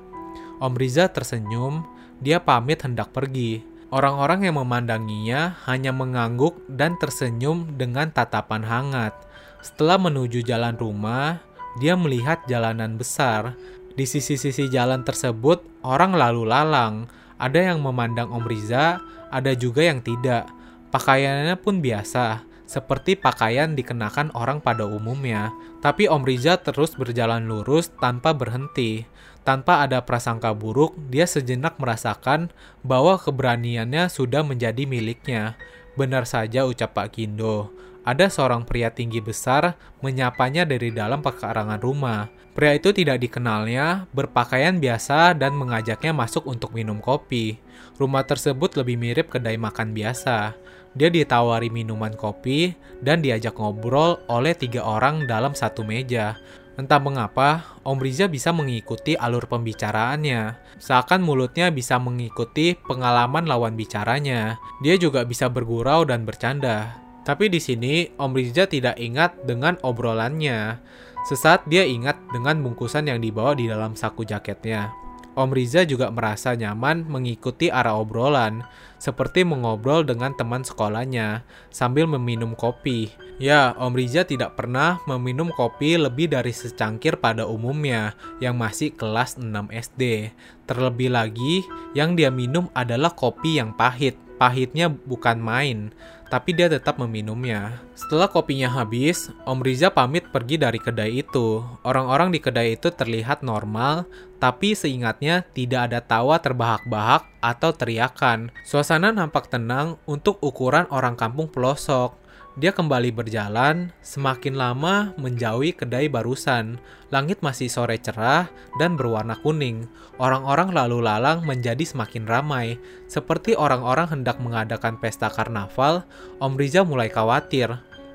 Om 0.61 0.76
Riza 0.76 1.09
tersenyum, 1.09 1.88
dia 2.21 2.37
pamit 2.37 2.85
hendak 2.85 3.09
pergi. 3.09 3.64
Orang-orang 3.88 4.45
yang 4.45 4.61
memandanginya 4.61 5.57
hanya 5.64 5.93
mengangguk 5.93 6.61
dan 6.69 7.00
tersenyum 7.00 7.81
dengan 7.81 8.12
tatapan 8.12 8.61
hangat. 8.61 9.17
Setelah 9.64 9.97
menuju 9.97 10.45
jalan 10.45 10.76
rumah, 10.76 11.41
dia 11.81 11.97
melihat 11.97 12.45
jalanan 12.45 13.00
besar 13.00 13.57
di 13.93 14.09
sisi-sisi 14.09 14.69
jalan 14.73 15.05
tersebut, 15.05 15.63
orang 15.85 16.17
lalu 16.17 16.49
lalang. 16.49 17.07
Ada 17.37 17.75
yang 17.75 17.83
memandang 17.83 18.31
Om 18.31 18.45
Riza, 18.47 19.03
ada 19.29 19.53
juga 19.57 19.85
yang 19.85 20.01
tidak. 20.01 20.47
Pakaiannya 20.93 21.57
pun 21.59 21.81
biasa, 21.81 22.45
seperti 22.69 23.21
pakaian 23.21 23.77
dikenakan 23.77 24.33
orang 24.33 24.65
pada 24.65 24.89
umumnya. 24.89 25.53
Tapi 25.85 26.09
Om 26.09 26.25
Riza 26.25 26.57
terus 26.61 26.97
berjalan 26.97 27.45
lurus 27.45 27.93
tanpa 28.01 28.33
berhenti. 28.33 29.05
Tanpa 29.43 29.83
ada 29.83 30.01
prasangka 30.07 30.55
buruk, 30.55 30.95
dia 31.11 31.27
sejenak 31.27 31.77
merasakan 31.83 32.55
bahwa 32.87 33.19
keberaniannya 33.19 34.07
sudah 34.07 34.47
menjadi 34.47 34.87
miliknya. 34.87 35.59
Benar 35.99 36.25
saja 36.25 36.65
ucap 36.65 36.95
Pak 36.95 37.19
Kindo. 37.19 37.75
Ada 38.02 38.26
seorang 38.26 38.66
pria 38.66 38.90
tinggi 38.90 39.23
besar 39.23 39.78
menyapanya 40.02 40.66
dari 40.66 40.90
dalam 40.90 41.23
pekarangan 41.23 41.78
rumah. 41.78 42.26
Pria 42.52 42.75
itu 42.75 42.90
tidak 42.90 43.23
dikenalnya, 43.23 44.11
berpakaian 44.11 44.82
biasa 44.82 45.38
dan 45.38 45.54
mengajaknya 45.54 46.11
masuk 46.11 46.50
untuk 46.50 46.75
minum 46.75 46.99
kopi. 46.99 47.62
Rumah 47.97 48.26
tersebut 48.26 48.75
lebih 48.75 48.99
mirip 48.99 49.30
kedai 49.30 49.54
makan 49.54 49.94
biasa. 49.94 50.59
Dia 50.92 51.09
ditawari 51.09 51.73
minuman 51.73 52.12
kopi 52.12 52.75
dan 53.00 53.25
diajak 53.25 53.56
ngobrol 53.56 54.21
oleh 54.28 54.52
tiga 54.52 54.85
orang 54.85 55.25
dalam 55.25 55.56
satu 55.56 55.87
meja. 55.87 56.37
Entah 56.73 57.00
mengapa, 57.00 57.78
Om 57.85 58.00
Riza 58.00 58.32
bisa 58.32 58.49
mengikuti 58.50 59.12
alur 59.12 59.44
pembicaraannya. 59.44 60.56
Seakan 60.80 61.21
mulutnya 61.21 61.68
bisa 61.68 62.00
mengikuti 62.00 62.75
pengalaman 62.75 63.44
lawan 63.44 63.76
bicaranya. 63.76 64.56
Dia 64.80 64.97
juga 64.97 65.23
bisa 65.28 65.52
bergurau 65.52 66.09
dan 66.09 66.25
bercanda. 66.25 67.01
Tapi 67.23 67.47
di 67.47 67.62
sini, 67.62 68.11
Om 68.19 68.35
Riza 68.35 68.67
tidak 68.67 68.99
ingat 68.99 69.47
dengan 69.47 69.79
obrolannya. 69.87 70.83
Sesaat 71.23 71.71
dia 71.71 71.87
ingat 71.87 72.19
dengan 72.35 72.59
bungkusan 72.67 73.07
yang 73.07 73.23
dibawa 73.23 73.55
di 73.55 73.71
dalam 73.71 73.95
saku 73.95 74.26
jaketnya. 74.26 74.91
Om 75.33 75.49
Riza 75.49 75.88
juga 75.88 76.12
merasa 76.12 76.52
nyaman 76.52 77.09
mengikuti 77.09 77.73
arah 77.73 77.97
obrolan, 77.97 78.69
seperti 79.00 79.49
mengobrol 79.49 80.05
dengan 80.05 80.37
teman 80.37 80.61
sekolahnya 80.61 81.41
sambil 81.73 82.05
meminum 82.05 82.52
kopi. 82.52 83.09
Ya, 83.41 83.73
Om 83.81 83.97
Riza 83.97 84.29
tidak 84.29 84.61
pernah 84.61 85.00
meminum 85.09 85.49
kopi 85.49 85.97
lebih 85.97 86.29
dari 86.37 86.52
secangkir 86.52 87.17
pada 87.17 87.49
umumnya 87.49 88.12
yang 88.45 88.61
masih 88.61 88.93
kelas 88.93 89.41
6 89.41 89.73
SD. 89.73 90.35
Terlebih 90.69 91.09
lagi, 91.09 91.64
yang 91.97 92.12
dia 92.12 92.29
minum 92.29 92.69
adalah 92.76 93.17
kopi 93.17 93.57
yang 93.57 93.73
pahit. 93.73 94.21
Pahitnya 94.37 94.91
bukan 94.91 95.38
main, 95.38 95.95
tapi 96.33 96.57
dia 96.57 96.65
tetap 96.73 96.97
meminumnya. 96.97 97.85
Setelah 97.93 98.25
kopinya 98.25 98.73
habis, 98.73 99.29
Om 99.45 99.61
Riza 99.61 99.93
pamit 99.93 100.25
pergi 100.33 100.57
dari 100.57 100.81
kedai 100.81 101.21
itu. 101.21 101.61
Orang-orang 101.85 102.33
di 102.33 102.41
kedai 102.41 102.81
itu 102.81 102.89
terlihat 102.89 103.45
normal, 103.45 104.09
tapi 104.41 104.73
seingatnya 104.73 105.45
tidak 105.53 105.93
ada 105.93 106.01
tawa 106.01 106.41
terbahak-bahak 106.41 107.29
atau 107.45 107.77
teriakan. 107.77 108.49
Suasana 108.65 109.12
nampak 109.12 109.53
tenang 109.53 110.01
untuk 110.09 110.41
ukuran 110.41 110.89
orang 110.89 111.21
kampung 111.21 111.53
pelosok. 111.53 112.22
Dia 112.52 112.68
kembali 112.68 113.16
berjalan, 113.16 113.88
semakin 114.04 114.61
lama 114.61 115.16
menjauhi 115.16 115.73
kedai 115.73 116.12
barusan. 116.12 116.76
Langit 117.09 117.40
masih 117.40 117.73
sore 117.73 117.97
cerah 117.97 118.52
dan 118.76 118.92
berwarna 118.92 119.40
kuning. 119.40 119.88
Orang-orang 120.21 120.68
lalu 120.68 121.00
lalang 121.00 121.49
menjadi 121.49 121.80
semakin 121.80 122.28
ramai. 122.28 122.76
Seperti 123.09 123.56
orang-orang 123.56 124.21
hendak 124.21 124.37
mengadakan 124.37 125.00
pesta 125.00 125.32
karnaval, 125.32 126.04
Om 126.44 126.52
Riza 126.61 126.85
mulai 126.85 127.09
khawatir 127.09 127.73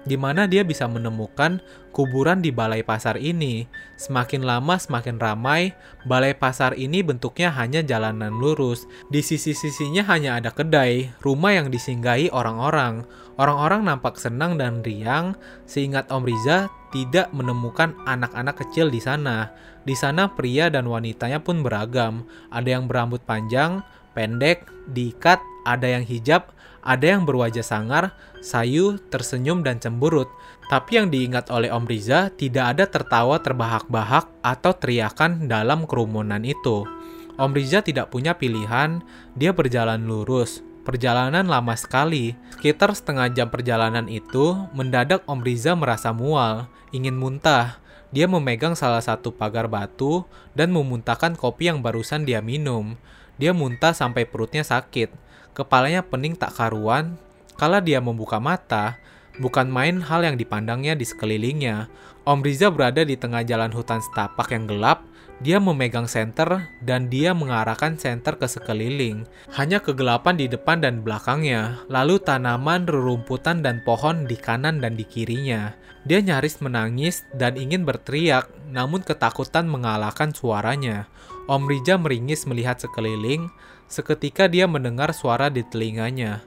di 0.08 0.16
mana 0.16 0.48
dia 0.48 0.64
bisa 0.64 0.88
menemukan 0.88 1.60
kuburan 1.92 2.40
di 2.40 2.50
balai 2.56 2.82
pasar 2.82 3.20
ini. 3.20 3.68
Semakin 4.00 4.48
lama 4.48 4.80
semakin 4.80 5.20
ramai, 5.20 5.76
balai 6.08 6.32
pasar 6.32 6.80
ini 6.80 7.04
bentuknya 7.04 7.52
hanya 7.52 7.84
jalanan 7.84 8.32
lurus. 8.32 8.88
Di 9.12 9.20
sisi-sisinya 9.20 10.08
hanya 10.08 10.40
ada 10.40 10.56
kedai, 10.56 11.12
rumah 11.20 11.60
yang 11.60 11.68
disinggahi 11.68 12.32
orang-orang. 12.32 13.04
Orang-orang 13.38 13.86
nampak 13.86 14.18
senang 14.18 14.58
dan 14.58 14.82
riang, 14.82 15.38
seingat 15.70 16.10
Om 16.10 16.26
Riza 16.26 16.74
tidak 16.90 17.30
menemukan 17.30 17.94
anak-anak 18.10 18.66
kecil 18.66 18.90
di 18.90 18.98
sana. 18.98 19.54
Di 19.86 19.94
sana 19.94 20.34
pria 20.34 20.74
dan 20.74 20.90
wanitanya 20.90 21.38
pun 21.46 21.62
beragam. 21.62 22.26
Ada 22.50 22.82
yang 22.82 22.90
berambut 22.90 23.22
panjang, 23.30 23.86
pendek, 24.18 24.66
diikat, 24.90 25.38
ada 25.70 25.86
yang 25.86 26.02
hijab, 26.02 26.50
ada 26.82 27.06
yang 27.06 27.30
berwajah 27.30 27.62
sangar, 27.62 28.18
sayu, 28.42 28.98
tersenyum, 29.14 29.62
dan 29.62 29.78
cemburut. 29.78 30.28
Tapi 30.68 30.98
yang 30.98 31.14
diingat 31.14 31.54
oleh 31.54 31.70
Om 31.70 31.86
Riza 31.86 32.34
tidak 32.34 32.74
ada 32.74 32.90
tertawa 32.90 33.38
terbahak-bahak 33.38 34.28
atau 34.42 34.72
teriakan 34.74 35.46
dalam 35.46 35.86
kerumunan 35.86 36.42
itu. 36.42 36.90
Om 37.38 37.54
Riza 37.54 37.86
tidak 37.86 38.10
punya 38.10 38.34
pilihan, 38.34 39.06
dia 39.38 39.54
berjalan 39.54 40.10
lurus. 40.10 40.67
Perjalanan 40.88 41.52
lama 41.52 41.76
sekali. 41.76 42.32
Sekitar 42.56 42.96
setengah 42.96 43.28
jam 43.36 43.52
perjalanan 43.52 44.08
itu, 44.08 44.56
mendadak 44.72 45.20
Om 45.28 45.44
Riza 45.44 45.76
merasa 45.76 46.16
mual, 46.16 46.72
ingin 46.96 47.20
muntah. 47.20 47.84
Dia 48.16 48.24
memegang 48.24 48.72
salah 48.72 49.04
satu 49.04 49.36
pagar 49.36 49.68
batu 49.68 50.24
dan 50.56 50.72
memuntahkan 50.72 51.36
kopi 51.36 51.68
yang 51.68 51.84
barusan 51.84 52.24
dia 52.24 52.40
minum. 52.40 52.96
Dia 53.36 53.52
muntah 53.52 53.92
sampai 53.92 54.24
perutnya 54.24 54.64
sakit. 54.64 55.12
Kepalanya 55.52 56.08
pening 56.08 56.40
tak 56.40 56.56
karuan. 56.56 57.20
Kala 57.60 57.84
dia 57.84 58.00
membuka 58.00 58.40
mata, 58.40 58.96
bukan 59.44 59.68
main 59.68 60.00
hal 60.00 60.24
yang 60.24 60.40
dipandangnya 60.40 60.96
di 60.96 61.04
sekelilingnya. 61.04 61.92
Om 62.24 62.40
Riza 62.40 62.72
berada 62.72 63.04
di 63.04 63.20
tengah 63.20 63.44
jalan 63.44 63.76
hutan 63.76 64.00
setapak 64.00 64.56
yang 64.56 64.64
gelap 64.64 65.04
dia 65.38 65.62
memegang 65.62 66.10
senter 66.10 66.66
dan 66.82 67.14
dia 67.14 67.30
mengarahkan 67.38 67.94
senter 67.94 68.42
ke 68.42 68.50
sekeliling. 68.50 69.30
Hanya 69.54 69.78
kegelapan 69.78 70.34
di 70.34 70.50
depan 70.50 70.82
dan 70.82 71.06
belakangnya, 71.06 71.86
lalu 71.94 72.18
tanaman, 72.18 72.90
rerumputan, 72.90 73.62
dan 73.62 73.86
pohon 73.86 74.26
di 74.26 74.34
kanan 74.34 74.82
dan 74.82 74.98
di 74.98 75.06
kirinya. 75.06 75.78
Dia 76.10 76.26
nyaris 76.26 76.58
menangis 76.58 77.22
dan 77.38 77.54
ingin 77.54 77.86
berteriak, 77.86 78.50
namun 78.74 79.06
ketakutan 79.06 79.70
mengalahkan 79.70 80.34
suaranya. 80.34 81.06
Om 81.46 81.70
Rija 81.70 82.02
meringis 82.02 82.50
melihat 82.50 82.82
sekeliling, 82.82 83.54
seketika 83.86 84.50
dia 84.50 84.66
mendengar 84.66 85.14
suara 85.14 85.54
di 85.54 85.62
telinganya. 85.62 86.42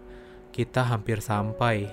Kita 0.50 0.82
hampir 0.82 1.22
sampai. 1.22 1.86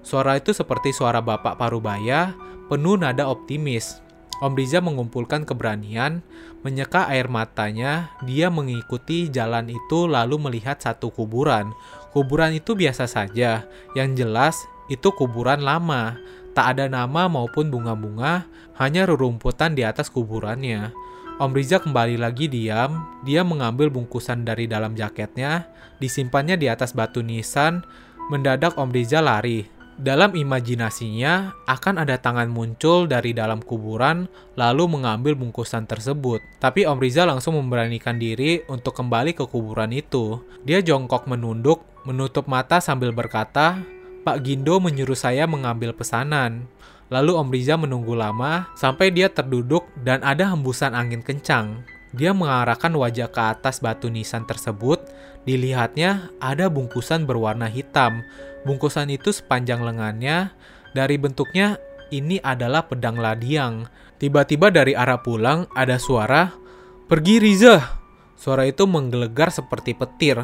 Suara 0.00 0.40
itu 0.40 0.56
seperti 0.56 0.96
suara 0.96 1.20
Bapak 1.20 1.60
Parubaya, 1.60 2.32
penuh 2.72 2.96
nada 2.96 3.28
optimis. 3.28 4.07
Om 4.38 4.54
Riza 4.54 4.78
mengumpulkan 4.78 5.42
keberanian, 5.42 6.22
menyeka 6.62 7.10
air 7.10 7.26
matanya, 7.26 8.14
dia 8.22 8.46
mengikuti 8.54 9.26
jalan 9.26 9.66
itu 9.66 10.06
lalu 10.06 10.38
melihat 10.38 10.78
satu 10.78 11.10
kuburan. 11.10 11.74
Kuburan 12.14 12.54
itu 12.54 12.78
biasa 12.78 13.10
saja, 13.10 13.66
yang 13.98 14.14
jelas 14.14 14.62
itu 14.86 15.10
kuburan 15.10 15.66
lama. 15.66 16.14
Tak 16.54 16.78
ada 16.78 16.86
nama 16.86 17.26
maupun 17.26 17.66
bunga-bunga, 17.66 18.46
hanya 18.78 19.10
rerumputan 19.10 19.74
di 19.74 19.82
atas 19.82 20.06
kuburannya. 20.06 20.94
Om 21.38 21.54
Riza 21.54 21.82
kembali 21.82 22.18
lagi 22.18 22.46
diam, 22.46 23.06
dia 23.22 23.42
mengambil 23.42 23.90
bungkusan 23.90 24.42
dari 24.42 24.70
dalam 24.70 24.94
jaketnya, 24.94 25.70
disimpannya 25.98 26.58
di 26.58 26.66
atas 26.66 26.94
batu 26.94 27.22
nisan, 27.22 27.82
mendadak 28.30 28.74
Om 28.74 28.90
Riza 28.90 29.18
lari, 29.22 29.66
dalam 29.98 30.38
imajinasinya, 30.38 31.58
akan 31.66 32.06
ada 32.06 32.22
tangan 32.22 32.46
muncul 32.46 33.10
dari 33.10 33.34
dalam 33.34 33.58
kuburan 33.58 34.30
lalu 34.54 34.86
mengambil 34.86 35.34
bungkusan 35.34 35.90
tersebut. 35.90 36.38
Tapi 36.62 36.86
Om 36.86 37.02
Riza 37.02 37.26
langsung 37.26 37.58
memberanikan 37.58 38.14
diri 38.14 38.62
untuk 38.70 38.94
kembali 38.94 39.34
ke 39.34 39.42
kuburan 39.50 39.90
itu. 39.90 40.38
Dia 40.62 40.78
jongkok 40.86 41.26
menunduk, 41.26 41.82
menutup 42.06 42.46
mata 42.46 42.78
sambil 42.78 43.10
berkata, 43.10 43.82
Pak 44.22 44.38
Gindo 44.46 44.78
menyuruh 44.78 45.18
saya 45.18 45.50
mengambil 45.50 45.90
pesanan. 45.90 46.70
Lalu 47.10 47.34
Om 47.34 47.50
Riza 47.50 47.74
menunggu 47.74 48.14
lama 48.14 48.70
sampai 48.78 49.10
dia 49.10 49.26
terduduk 49.26 49.82
dan 50.06 50.22
ada 50.22 50.46
hembusan 50.54 50.94
angin 50.94 51.26
kencang. 51.26 51.82
Dia 52.14 52.30
mengarahkan 52.32 52.94
wajah 52.94 53.28
ke 53.34 53.42
atas 53.42 53.82
batu 53.82 54.08
nisan 54.08 54.46
tersebut. 54.46 55.02
Dilihatnya 55.48 56.28
ada 56.44 56.68
bungkusan 56.68 57.24
berwarna 57.24 57.72
hitam 57.72 58.20
Bungkusan 58.66 59.08
itu 59.08 59.30
sepanjang 59.30 59.80
lengannya, 59.80 60.52
dari 60.92 61.16
bentuknya 61.16 61.78
ini 62.10 62.42
adalah 62.42 62.84
pedang 62.84 63.20
ladiang. 63.20 63.86
Tiba-tiba 64.18 64.68
dari 64.74 64.98
arah 64.98 65.22
pulang 65.22 65.70
ada 65.78 66.00
suara, 66.00 66.50
"Pergi 67.06 67.38
Riza!" 67.38 67.80
Suara 68.38 68.66
itu 68.66 68.86
menggelegar 68.86 69.50
seperti 69.50 69.94
petir. 69.94 70.42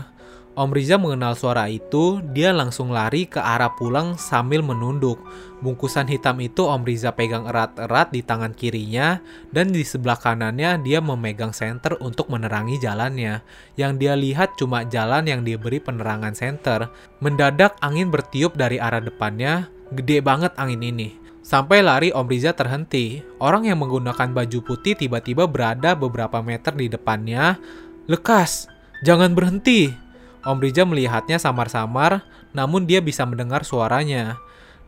Om 0.54 0.70
Riza 0.70 1.02
mengenal 1.02 1.34
suara 1.34 1.66
itu, 1.66 2.22
dia 2.30 2.54
langsung 2.54 2.94
lari 2.94 3.26
ke 3.26 3.42
arah 3.42 3.74
pulang 3.74 4.14
sambil 4.14 4.62
menunduk. 4.62 5.18
Bungkusan 5.58 6.06
hitam 6.06 6.38
itu 6.38 6.70
Om 6.70 6.86
Riza 6.86 7.10
pegang 7.10 7.50
erat-erat 7.50 8.14
di 8.14 8.22
tangan 8.22 8.54
kirinya, 8.54 9.18
dan 9.50 9.74
di 9.74 9.82
sebelah 9.82 10.14
kanannya 10.14 10.78
dia 10.86 11.02
memegang 11.02 11.50
senter 11.50 11.98
untuk 11.98 12.30
menerangi 12.30 12.78
jalannya. 12.78 13.42
Yang 13.74 13.92
dia 13.98 14.14
lihat 14.14 14.54
cuma 14.54 14.86
jalan 14.86 15.26
yang 15.26 15.42
diberi 15.42 15.82
penerangan 15.82 16.38
senter. 16.38 16.86
Mendadak 17.18 17.74
angin 17.82 18.14
bertiup 18.14 18.54
dari 18.54 18.78
arah 18.78 19.02
depannya, 19.02 19.66
gede 19.90 20.22
banget 20.22 20.54
angin 20.54 20.86
ini. 20.86 21.18
Sampai 21.42 21.82
lari 21.82 22.14
Om 22.14 22.30
Riza 22.30 22.54
terhenti. 22.54 23.26
Orang 23.42 23.66
yang 23.66 23.82
menggunakan 23.82 24.30
baju 24.30 24.58
putih 24.62 24.94
tiba-tiba 24.94 25.50
berada 25.50 25.98
beberapa 25.98 26.38
meter 26.46 26.78
di 26.78 26.86
depannya. 26.86 27.58
Lekas, 28.06 28.70
Jangan 29.04 29.36
berhenti. 29.36 30.03
Om 30.44 30.60
Riza 30.60 30.84
melihatnya 30.84 31.40
samar-samar, 31.40 32.24
namun 32.52 32.84
dia 32.84 33.00
bisa 33.00 33.24
mendengar 33.24 33.64
suaranya. 33.64 34.36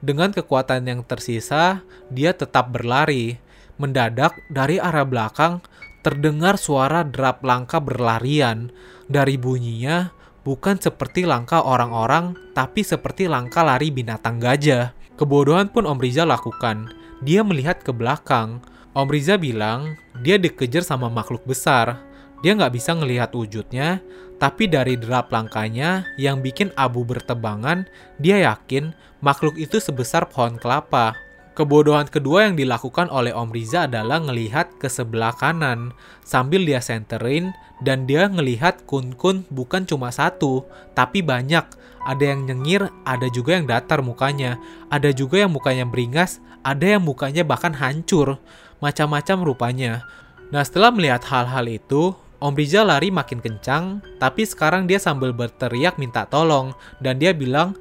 Dengan 0.04 0.30
kekuatan 0.30 0.84
yang 0.84 1.00
tersisa, 1.02 1.80
dia 2.12 2.36
tetap 2.36 2.68
berlari. 2.68 3.40
Mendadak, 3.80 4.36
dari 4.52 4.76
arah 4.76 5.04
belakang, 5.08 5.64
terdengar 6.04 6.60
suara 6.60 7.04
derap 7.04 7.40
langkah 7.40 7.80
berlarian. 7.80 8.68
Dari 9.08 9.40
bunyinya, 9.40 10.12
bukan 10.44 10.76
seperti 10.76 11.24
langkah 11.24 11.64
orang-orang, 11.64 12.36
tapi 12.52 12.84
seperti 12.84 13.26
langkah 13.26 13.64
lari 13.64 13.88
binatang 13.88 14.36
gajah. 14.36 14.92
Kebodohan 15.16 15.72
pun 15.72 15.88
Om 15.88 15.96
Riza 15.96 16.28
lakukan. 16.28 16.92
Dia 17.24 17.40
melihat 17.40 17.80
ke 17.80 17.90
belakang. 17.90 18.60
Om 18.92 19.08
Riza 19.08 19.40
bilang 19.40 19.96
dia 20.20 20.36
dikejar 20.36 20.84
sama 20.84 21.08
makhluk 21.08 21.44
besar. 21.48 22.04
Dia 22.44 22.52
nggak 22.52 22.76
bisa 22.76 22.92
ngelihat 22.92 23.32
wujudnya, 23.32 24.04
tapi 24.36 24.68
dari 24.68 25.00
derap 25.00 25.32
langkahnya 25.32 26.04
yang 26.20 26.44
bikin 26.44 26.68
abu 26.76 27.08
bertebangan, 27.08 27.88
dia 28.20 28.44
yakin 28.44 28.92
makhluk 29.24 29.56
itu 29.56 29.80
sebesar 29.80 30.28
pohon 30.28 30.60
kelapa. 30.60 31.16
Kebodohan 31.56 32.04
kedua 32.04 32.44
yang 32.44 32.52
dilakukan 32.52 33.08
oleh 33.08 33.32
Om 33.32 33.48
Riza 33.48 33.88
adalah 33.88 34.20
ngelihat 34.20 34.76
ke 34.76 34.92
sebelah 34.92 35.32
kanan 35.32 35.96
sambil 36.20 36.60
dia 36.68 36.84
senterin 36.84 37.56
dan 37.80 38.04
dia 38.04 38.28
ngelihat 38.28 38.84
kun-kun 38.84 39.48
bukan 39.48 39.88
cuma 39.88 40.12
satu, 40.12 40.68
tapi 40.92 41.24
banyak. 41.24 41.64
Ada 42.04 42.36
yang 42.36 42.44
nyengir, 42.44 42.92
ada 43.08 43.26
juga 43.32 43.56
yang 43.56 43.64
datar 43.64 44.04
mukanya, 44.04 44.60
ada 44.92 45.08
juga 45.16 45.42
yang 45.42 45.50
mukanya 45.50 45.88
beringas, 45.88 46.44
ada 46.60 47.00
yang 47.00 47.02
mukanya 47.02 47.40
bahkan 47.40 47.72
hancur. 47.72 48.36
Macam-macam 48.84 49.48
rupanya. 49.48 50.04
Nah 50.52 50.60
setelah 50.60 50.92
melihat 50.92 51.24
hal-hal 51.24 51.64
itu, 51.72 52.12
Om 52.36 52.52
Riza 52.52 52.84
lari 52.84 53.08
makin 53.08 53.40
kencang, 53.40 54.04
tapi 54.20 54.44
sekarang 54.44 54.84
dia 54.84 55.00
sambil 55.00 55.32
berteriak 55.32 55.96
minta 55.96 56.28
tolong, 56.28 56.76
dan 57.00 57.16
dia 57.16 57.32
bilang, 57.32 57.72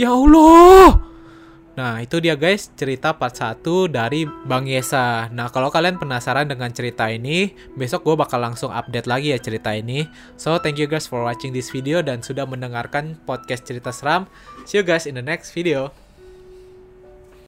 Ya 0.00 0.12
Allah! 0.12 1.08
Nah, 1.78 2.02
itu 2.02 2.18
dia 2.18 2.34
guys 2.34 2.74
cerita 2.74 3.14
part 3.14 3.38
1 3.38 3.62
dari 3.86 4.26
Bang 4.26 4.66
Yesa. 4.66 5.30
Nah, 5.30 5.46
kalau 5.46 5.70
kalian 5.70 5.94
penasaran 5.94 6.50
dengan 6.50 6.74
cerita 6.74 7.06
ini, 7.06 7.54
besok 7.78 8.02
gue 8.02 8.18
bakal 8.18 8.42
langsung 8.42 8.74
update 8.74 9.06
lagi 9.06 9.30
ya 9.30 9.38
cerita 9.38 9.70
ini. 9.70 10.02
So, 10.34 10.58
thank 10.58 10.82
you 10.82 10.90
guys 10.90 11.06
for 11.06 11.22
watching 11.22 11.54
this 11.54 11.70
video 11.70 12.02
dan 12.02 12.18
sudah 12.18 12.50
mendengarkan 12.50 13.14
podcast 13.22 13.62
cerita 13.62 13.94
seram. 13.94 14.26
See 14.66 14.82
you 14.82 14.82
guys 14.82 15.06
in 15.06 15.14
the 15.14 15.22
next 15.22 15.54
video. 15.54 16.07